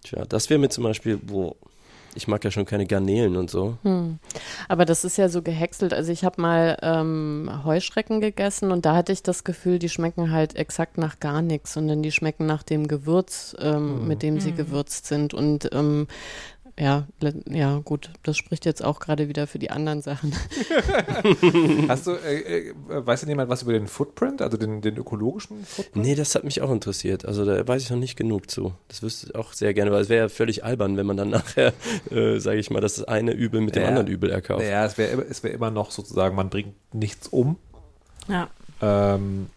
[0.03, 1.55] Tja, das wäre mir zum Beispiel, wo
[2.15, 3.77] ich mag ja schon keine Garnelen und so.
[3.83, 4.19] Hm.
[4.67, 5.93] Aber das ist ja so gehäckselt.
[5.93, 10.31] Also ich habe mal ähm, Heuschrecken gegessen und da hatte ich das Gefühl, die schmecken
[10.31, 14.07] halt exakt nach gar nichts, sondern die schmecken nach dem Gewürz, ähm, hm.
[14.07, 14.57] mit dem sie hm.
[14.57, 15.33] gewürzt sind.
[15.33, 16.07] Und ähm,
[16.79, 17.07] ja,
[17.49, 20.33] ja, gut, das spricht jetzt auch gerade wieder für die anderen Sachen.
[21.87, 25.63] Hast du, äh, äh, weiß denn jemand was über den Footprint, also den, den ökologischen
[25.65, 26.05] Footprint?
[26.05, 27.25] Nee, das hat mich auch interessiert.
[27.25, 28.73] Also da weiß ich noch nicht genug zu.
[28.87, 31.29] Das wüsste ich auch sehr gerne, weil es wäre ja völlig albern, wenn man dann
[31.31, 31.73] nachher,
[32.09, 34.63] äh, sage ich mal, das eine Übel mit dem ja, anderen Übel erkauft.
[34.63, 37.57] Ja, es wäre es wär immer noch sozusagen, man bringt nichts um.
[38.27, 38.49] Ja.
[38.81, 39.47] Ähm,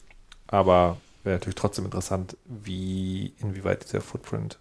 [0.46, 4.58] Aber wäre natürlich trotzdem interessant, wie, inwieweit dieser Footprint.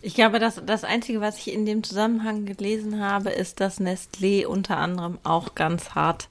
[0.00, 4.46] Ich glaube, das, das Einzige, was ich in dem Zusammenhang gelesen habe, ist, dass Nestlé
[4.46, 6.28] unter anderem auch ganz hart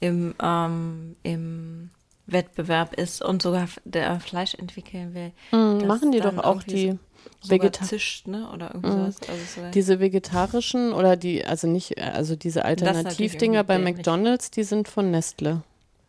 [0.00, 1.90] im, ähm, im
[2.26, 5.32] Wettbewerb ist und sogar der Fleisch entwickeln will.
[5.52, 6.98] Mhm, machen die doch auch die so-
[7.40, 8.48] sogar Vegeta zischt, ne?
[8.52, 9.12] Oder irgendwie Mhm.
[9.12, 9.16] sowas.
[9.28, 13.78] Also so, diese vegetarischen oder die, also nicht, also diese Alternativdinger bei.
[13.78, 15.62] McDonalds, die sind von Nestle.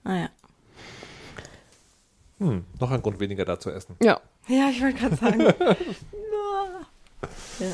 [0.03, 0.29] ah, ja.
[2.39, 3.95] Hm, noch ein Grund weniger da zu essen.
[4.03, 4.19] Ja.
[4.47, 5.43] ja, ich wollte gerade sagen.
[7.59, 7.67] ja.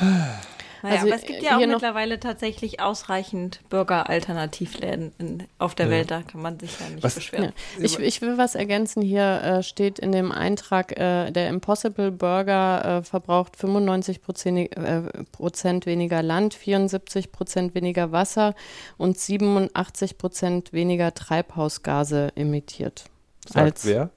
[0.82, 5.92] Naja, Also, aber es gibt ja auch mittlerweile tatsächlich ausreichend Burger-Alternativläden in- auf der Ja.
[5.92, 6.10] Welt.
[6.10, 7.52] Da kann man sich ja nicht Was- beschweren.
[7.76, 7.84] Ja.
[7.84, 9.02] Ich, ich will was ergänzen.
[9.02, 15.02] Hier äh, steht in dem Eintrag, äh, der Impossible Burger äh, verbraucht 95 Prozent, äh,
[15.32, 18.54] Prozent weniger Land, 74 Prozent weniger Wasser
[18.96, 23.04] und 87 Prozent weniger Treibhausgase emittiert.
[23.46, 24.08] Sagt als wer?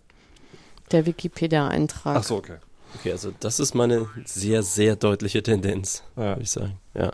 [0.92, 2.16] der Wikipedia-Eintrag.
[2.20, 2.56] Ach so, okay.
[3.00, 6.24] Okay, also das ist meine sehr, sehr deutliche Tendenz, Ja.
[6.24, 6.78] würde ich sagen.
[6.94, 7.12] Ja.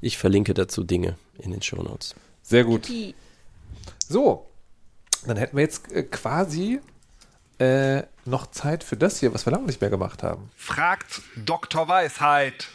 [0.00, 2.14] Ich verlinke dazu Dinge in den Shownotes.
[2.42, 2.90] Sehr gut.
[4.08, 4.46] So,
[5.26, 6.80] dann hätten wir jetzt äh, quasi
[7.58, 10.50] äh, noch Zeit für das hier, was wir lange nicht mehr gemacht haben.
[10.56, 11.88] Fragt Dr.
[11.88, 12.68] Weisheit.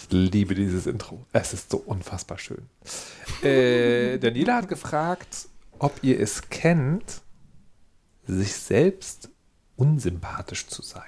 [0.00, 1.26] Ich liebe dieses Intro.
[1.32, 2.68] Es ist so unfassbar schön.
[3.42, 5.48] Äh, Daniela hat gefragt,
[5.78, 7.20] ob ihr es kennt,
[8.28, 9.30] sich selbst
[9.76, 11.02] unsympathisch zu sein.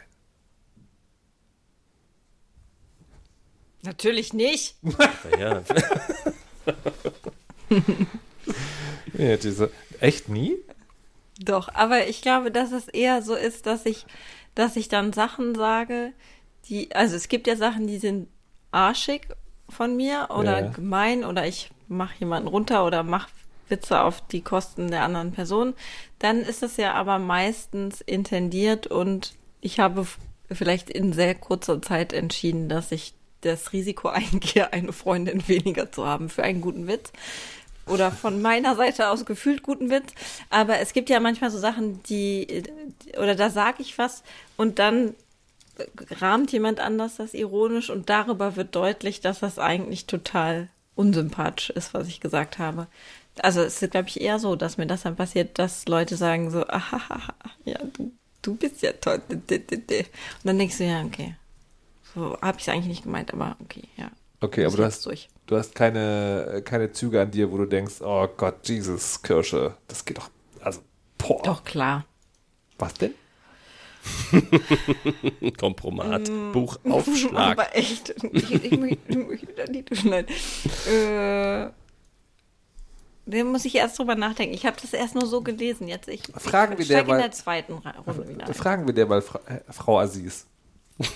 [3.82, 4.76] natürlich nicht.
[5.38, 5.62] Ja,
[9.14, 10.56] Ja, diese, echt nie?
[11.40, 14.06] Doch, aber ich glaube, dass es eher so ist, dass ich,
[14.54, 16.12] dass ich dann Sachen sage,
[16.68, 18.28] die, also es gibt ja Sachen, die sind
[18.70, 19.28] arschig
[19.68, 20.68] von mir oder Ja.
[20.68, 23.30] gemein oder ich mache jemanden runter oder mache
[23.70, 25.74] Witze auf die Kosten der anderen Person.
[26.18, 30.06] Dann ist es ja aber meistens intendiert und ich habe
[30.50, 36.06] vielleicht in sehr kurzer Zeit entschieden, dass ich das Risiko eingehe, eine Freundin weniger zu
[36.06, 37.12] haben für einen guten Witz
[37.86, 40.12] oder von meiner Seite aus gefühlt guten Witz.
[40.48, 42.62] Aber es gibt ja manchmal so Sachen, die,
[43.18, 44.22] oder da sage ich was
[44.56, 45.14] und dann
[46.20, 51.94] rahmt jemand anders das ironisch und darüber wird deutlich, dass das eigentlich total unsympathisch ist,
[51.94, 52.86] was ich gesagt habe.
[53.38, 56.50] Also es ist, glaube ich, eher so, dass mir das dann passiert, dass Leute sagen
[56.50, 58.12] so, ahaha, ja, du,
[58.42, 59.22] du bist ja toll.
[59.28, 59.50] Und
[60.44, 61.36] dann denkst du, ja, okay.
[62.14, 64.10] So habe ich es eigentlich nicht gemeint, aber okay, ja.
[64.40, 65.28] Okay, aber du hast, durch.
[65.46, 70.04] du hast keine, keine Züge an dir, wo du denkst, oh Gott, Jesus, Kirsche, das
[70.04, 70.30] geht doch,
[70.62, 70.80] also,
[71.18, 71.42] boah.
[71.42, 72.04] Doch, klar.
[72.78, 73.14] Was denn?
[75.58, 76.52] Kompromat, Mm.
[76.52, 77.52] Buchaufschlag.
[77.52, 80.34] Aber echt, ich, ich, möchte- ich möchte da nicht schneiden.
[80.88, 81.70] Äh,
[83.30, 84.54] da muss ich erst drüber nachdenken.
[84.54, 85.88] Ich habe das erst nur so gelesen.
[85.88, 88.54] Jetzt ich, Fragen wir ich steig derweil- in der zweiten Runde wieder ein.
[88.54, 90.46] Fragen wir dir mal, Fra äh, Frau Aziz,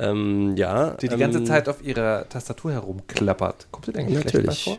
[0.00, 0.90] Ähm, ja.
[0.94, 3.68] die die ganze ähm, Zeit auf ihrer Tastatur herumklappert.
[3.70, 4.64] Kommt denn eigentlich Natürlich.
[4.64, 4.78] vor?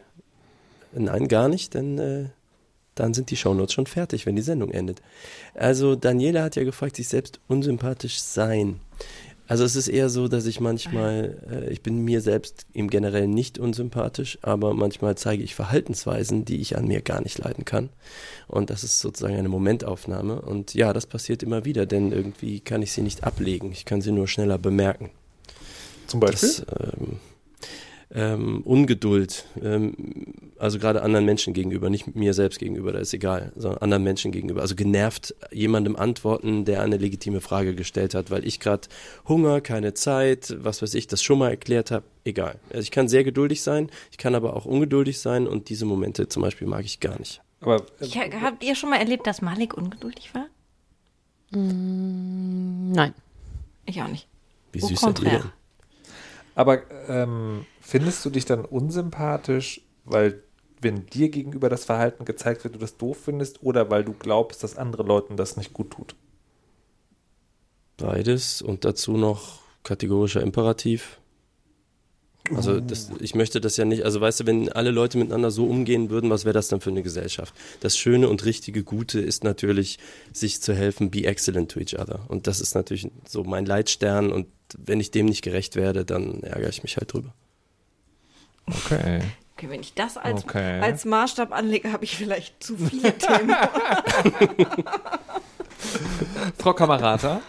[0.91, 2.25] Nein, gar nicht, denn äh,
[2.95, 5.01] dann sind die Shownotes schon fertig, wenn die Sendung endet.
[5.53, 8.81] Also Daniela hat ja gefragt, sich selbst unsympathisch sein.
[9.47, 13.27] Also es ist eher so, dass ich manchmal, äh, ich bin mir selbst im Generell
[13.27, 17.89] nicht unsympathisch, aber manchmal zeige ich Verhaltensweisen, die ich an mir gar nicht leiden kann.
[18.47, 20.41] Und das ist sozusagen eine Momentaufnahme.
[20.41, 23.71] Und ja, das passiert immer wieder, denn irgendwie kann ich sie nicht ablegen.
[23.71, 25.11] Ich kann sie nur schneller bemerken.
[26.07, 26.49] Zum Beispiel?
[26.49, 27.19] Das, ähm,
[28.13, 29.93] ähm, Ungeduld, ähm,
[30.57, 34.31] also gerade anderen Menschen gegenüber, nicht mir selbst gegenüber, da ist egal, sondern anderen Menschen
[34.31, 34.61] gegenüber.
[34.61, 38.87] Also genervt jemandem antworten, der eine legitime Frage gestellt hat, weil ich gerade
[39.27, 42.59] Hunger, keine Zeit, was weiß ich, das schon mal erklärt habe, egal.
[42.69, 46.27] Also ich kann sehr geduldig sein, ich kann aber auch ungeduldig sein und diese Momente
[46.27, 47.41] zum Beispiel mag ich gar nicht.
[47.61, 50.45] Aber äh, Ich, habt ihr schon mal erlebt, dass Malik ungeduldig war?
[51.51, 53.13] Nein.
[53.85, 54.27] Ich auch nicht.
[54.71, 55.39] Wie Au süß seid ihr contraire.
[55.41, 55.51] denn?
[56.55, 60.41] Aber ähm, findest du dich dann unsympathisch, weil
[60.81, 64.63] wenn dir gegenüber das Verhalten gezeigt wird, du das doof findest, oder weil du glaubst,
[64.63, 66.15] dass andere Leuten das nicht gut tut?
[67.97, 71.19] Beides und dazu noch kategorischer Imperativ.
[72.53, 75.65] Also das, ich möchte das ja nicht, also weißt du, wenn alle Leute miteinander so
[75.65, 77.55] umgehen würden, was wäre das dann für eine Gesellschaft?
[77.79, 79.97] Das Schöne und richtige Gute ist natürlich,
[80.31, 82.25] sich zu helfen, be excellent to each other.
[82.27, 86.41] Und das ist natürlich so mein Leitstern und wenn ich dem nicht gerecht werde, dann
[86.43, 87.33] ärgere ich mich halt drüber.
[88.67, 89.21] Okay.
[89.57, 90.81] Okay, wenn ich das als, Okay.
[90.81, 93.55] als Maßstab anlege, habe ich vielleicht zu viele Themen.
[96.57, 97.41] Frau Kamerata?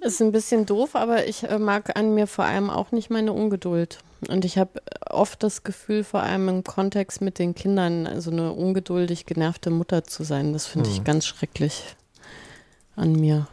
[0.00, 3.32] Ist ein bisschen doof, aber ich äh, mag an mir vor allem auch nicht meine
[3.32, 3.98] Ungeduld.
[4.28, 4.80] Und ich habe
[5.10, 10.04] oft das Gefühl, vor allem im Kontext mit den Kindern, so eine ungeduldig genervte Mutter
[10.04, 10.52] zu sein.
[10.52, 11.04] Das finde ich Hm.
[11.04, 11.82] ganz schrecklich
[12.94, 13.48] an mir.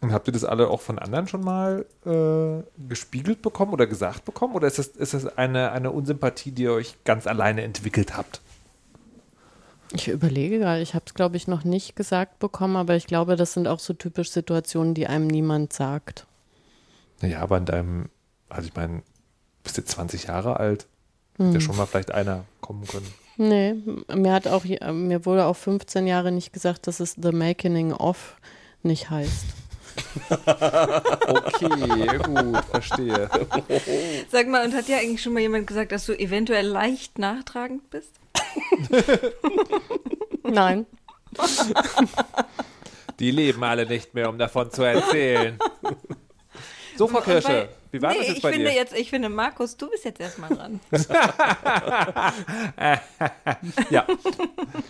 [0.00, 4.24] Und habt ihr das alle auch von anderen schon mal äh, gespiegelt bekommen oder gesagt
[4.24, 4.54] bekommen?
[4.54, 8.40] Oder ist das, ist das eine, eine Unsympathie, die ihr euch ganz alleine entwickelt habt?
[9.92, 13.36] Ich überlege gerade, ich habe es, glaube ich, noch nicht gesagt bekommen, aber ich glaube,
[13.36, 16.26] das sind auch so typisch Situationen, die einem niemand sagt.
[17.20, 18.08] Naja, aber in deinem,
[18.48, 19.02] also ich meine,
[19.64, 20.86] bist jetzt 20 Jahre alt,
[21.38, 21.52] Hm.
[21.52, 23.06] ja schon mal vielleicht einer kommen können.
[23.36, 23.74] Nee,
[24.14, 28.36] mir hat auch, mir wurde auch 15 Jahre nicht gesagt, dass es The Making of
[28.82, 29.44] nicht heißt.
[30.28, 33.30] Okay, gut, verstehe.
[34.30, 37.88] Sag mal, und hat dir eigentlich schon mal jemand gesagt, dass du eventuell leicht nachtragend
[37.90, 38.12] bist?
[40.42, 40.86] Nein.
[43.18, 45.58] Die leben alle nicht mehr, um davon zu erzählen.
[46.96, 48.74] So, Frau Kirsche, wie war nee, das jetzt ich bei finde dir?
[48.74, 50.80] jetzt, ich finde, Markus, du bist jetzt erstmal dran.
[53.90, 54.04] ja.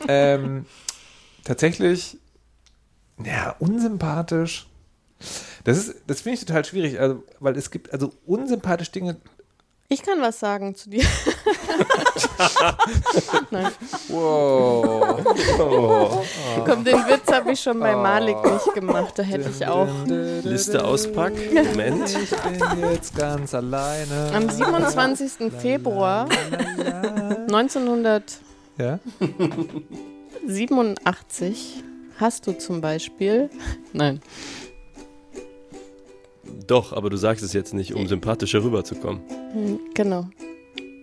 [0.09, 0.65] ähm,
[1.45, 2.17] tatsächlich,
[3.23, 4.68] ja, unsympathisch.
[5.65, 9.17] Das ist, das finde ich total schwierig, also, weil es gibt also unsympathische Dinge.
[9.91, 11.03] Ich kann was sagen zu dir.
[13.51, 13.73] Nein.
[14.09, 15.25] Wow.
[15.59, 16.25] Oh.
[16.67, 19.15] Komm, den Witz habe ich schon bei Malik nicht gemacht.
[19.17, 19.89] Da hätte ich auch.
[20.07, 21.41] Liste auspacken.
[21.71, 22.11] Moment.
[22.11, 24.31] Ich bin jetzt ganz alleine.
[24.35, 25.51] Am 27.
[25.59, 26.29] Februar
[27.49, 28.41] 1987
[28.77, 28.99] Ja?
[32.19, 33.49] hast du zum Beispiel.
[33.95, 34.21] Nein.
[36.67, 39.21] Doch, aber du sagst es jetzt nicht, um sympathischer rüberzukommen.
[39.53, 40.29] Hm, Genau.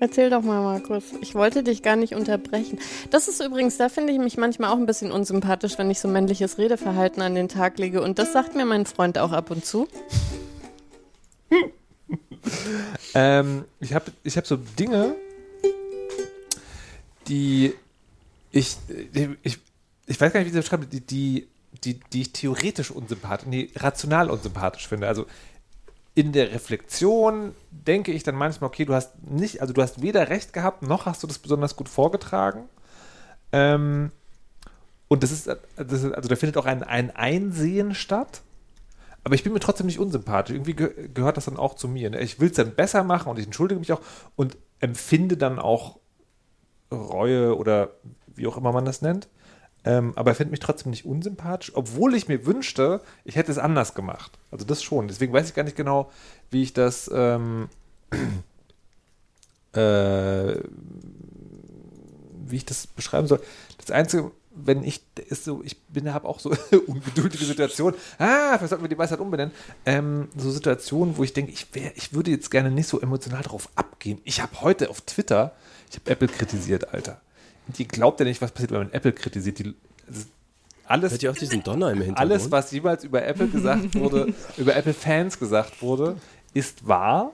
[0.02, 1.06] Erzähl doch mal, Markus.
[1.22, 2.80] Ich wollte dich gar nicht unterbrechen.
[3.12, 6.10] Das ist übrigens, da finde ich mich manchmal auch ein bisschen unsympathisch, wenn ich so
[6.10, 8.02] männliches Redeverhalten an den Tag lege.
[8.02, 9.88] Und das sagt mir mein Freund auch ab und zu.
[13.16, 15.16] Ähm, ich habe ich hab so Dinge,
[17.28, 17.74] die
[18.52, 18.78] ich,
[19.42, 19.58] ich,
[20.06, 21.48] ich weiß gar nicht, wie ich das beschreibe, die, die,
[21.86, 25.08] die, die ich theoretisch unsympathisch, nee, rational unsympathisch finde.
[25.08, 25.26] Also
[26.16, 30.30] in der Reflexion denke ich dann manchmal, okay, du hast nicht, also du hast weder
[30.30, 32.70] recht gehabt, noch hast du das besonders gut vorgetragen.
[33.52, 34.12] Ähm,
[35.08, 38.42] und das ist, das ist, also da findet auch ein, ein Einsehen statt.
[39.24, 40.56] Aber ich bin mir trotzdem nicht unsympathisch.
[40.56, 42.10] Irgendwie ge gehört das dann auch zu mir.
[42.10, 42.22] Ne?
[42.22, 44.02] Ich will es dann besser machen und ich entschuldige mich auch
[44.36, 46.00] und empfinde dann auch
[46.92, 47.92] Reue oder
[48.36, 49.28] wie auch immer man das nennt.
[49.86, 53.60] Ähm, aber ich finde mich trotzdem nicht unsympathisch, obwohl ich mir wünschte, ich hätte es
[53.60, 54.38] anders gemacht.
[54.52, 55.08] Also das schon.
[55.08, 56.12] Deswegen weiß ich gar nicht genau,
[56.50, 57.70] wie ich das ähm,
[59.74, 60.56] äh,
[62.48, 63.42] wie ich das beschreiben soll.
[63.78, 66.50] Das Einzige, wenn ich ist so, ich bin, habe auch so
[66.88, 68.00] ungeduldige Situationen.
[68.18, 69.54] Ah, vielleicht sollten wir die Weisheit umbenennen.
[69.86, 73.44] Ähm, so Situationen, wo ich denke, ich wäre, ich würde jetzt gerne nicht so emotional
[73.44, 74.20] drauf abgehen.
[74.24, 75.54] Ich habe heute auf Twitter,
[75.90, 77.22] ich habe Apple kritisiert, Alter.
[77.78, 79.60] Ihr glaubt ja nicht, was passiert, wenn man Apple kritisiert.
[79.60, 79.76] Die,
[80.88, 82.20] alles, Hört ihr auch diesen Donner im Hintergrund?
[82.20, 86.18] alles, was jemals über Apple gesagt wurde, über Apple-Fans gesagt wurde,
[86.54, 87.32] ist wahr.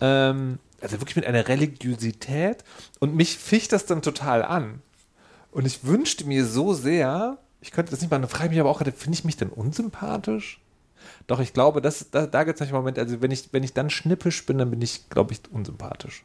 [0.00, 2.64] Ähm, also wirklich mit einer Religiosität.
[3.00, 4.80] Und mich ficht das dann total an.
[5.50, 8.60] Und ich wünschte mir so sehr, ich könnte das nicht machen, dann frage ich mich
[8.60, 10.60] aber auch gerade, finde ich mich denn unsympathisch?
[11.26, 13.72] Doch, ich glaube, das, da, da gibt es manchmal Momente, also wenn ich, wenn ich
[13.72, 16.24] dann schnippisch bin, dann bin ich, glaube ich, unsympathisch.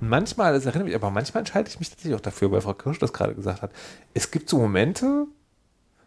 [0.00, 2.74] Und manchmal, das erinnert mich, aber manchmal entscheide ich mich tatsächlich auch dafür, weil Frau
[2.74, 3.72] Kirsch das gerade gesagt hat.
[4.12, 5.26] Es gibt so Momente,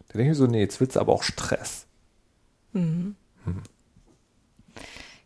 [0.07, 1.85] da denke ich mir so, nee, jetzt willst du aber auch Stress.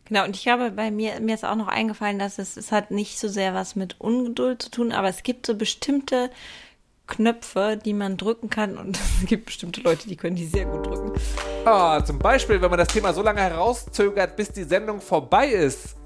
[0.04, 2.90] Genau, und ich glaube, bei mir, mir ist auch noch eingefallen, dass es, es hat
[2.90, 6.30] nicht so sehr was mit Ungeduld zu tun, aber es gibt so bestimmte
[7.06, 10.86] Knöpfe, die man drücken kann und es gibt bestimmte Leute, die können die sehr gut
[10.86, 11.12] drücken.
[11.64, 15.96] Ah, zum Beispiel, wenn man das Thema so lange herauszögert, bis die Sendung vorbei ist.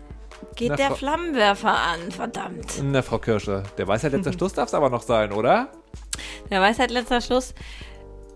[0.54, 2.80] Geht Na, der Frau- Flammenwerfer an, verdammt.
[2.82, 5.68] Na, Frau Kirsche, der Weisheit letzter Schluss darf es aber noch sein, oder?
[6.50, 7.54] Der Weisheit letzter Schluss.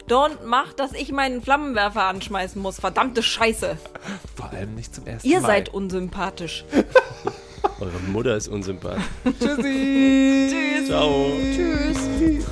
[0.08, 2.80] Don't mach, dass ich meinen Flammenwerfer anschmeißen muss.
[2.80, 3.76] Verdammte Scheiße.
[4.36, 5.46] Vor allem nicht zum ersten Ihr Mal.
[5.46, 6.64] seid unsympathisch.
[7.80, 9.04] Eure Mutter ist unsympathisch.
[9.38, 10.48] Tschüssi.
[10.50, 10.88] Tschüss.
[10.88, 11.30] Ciao.
[11.54, 12.46] Tschüss.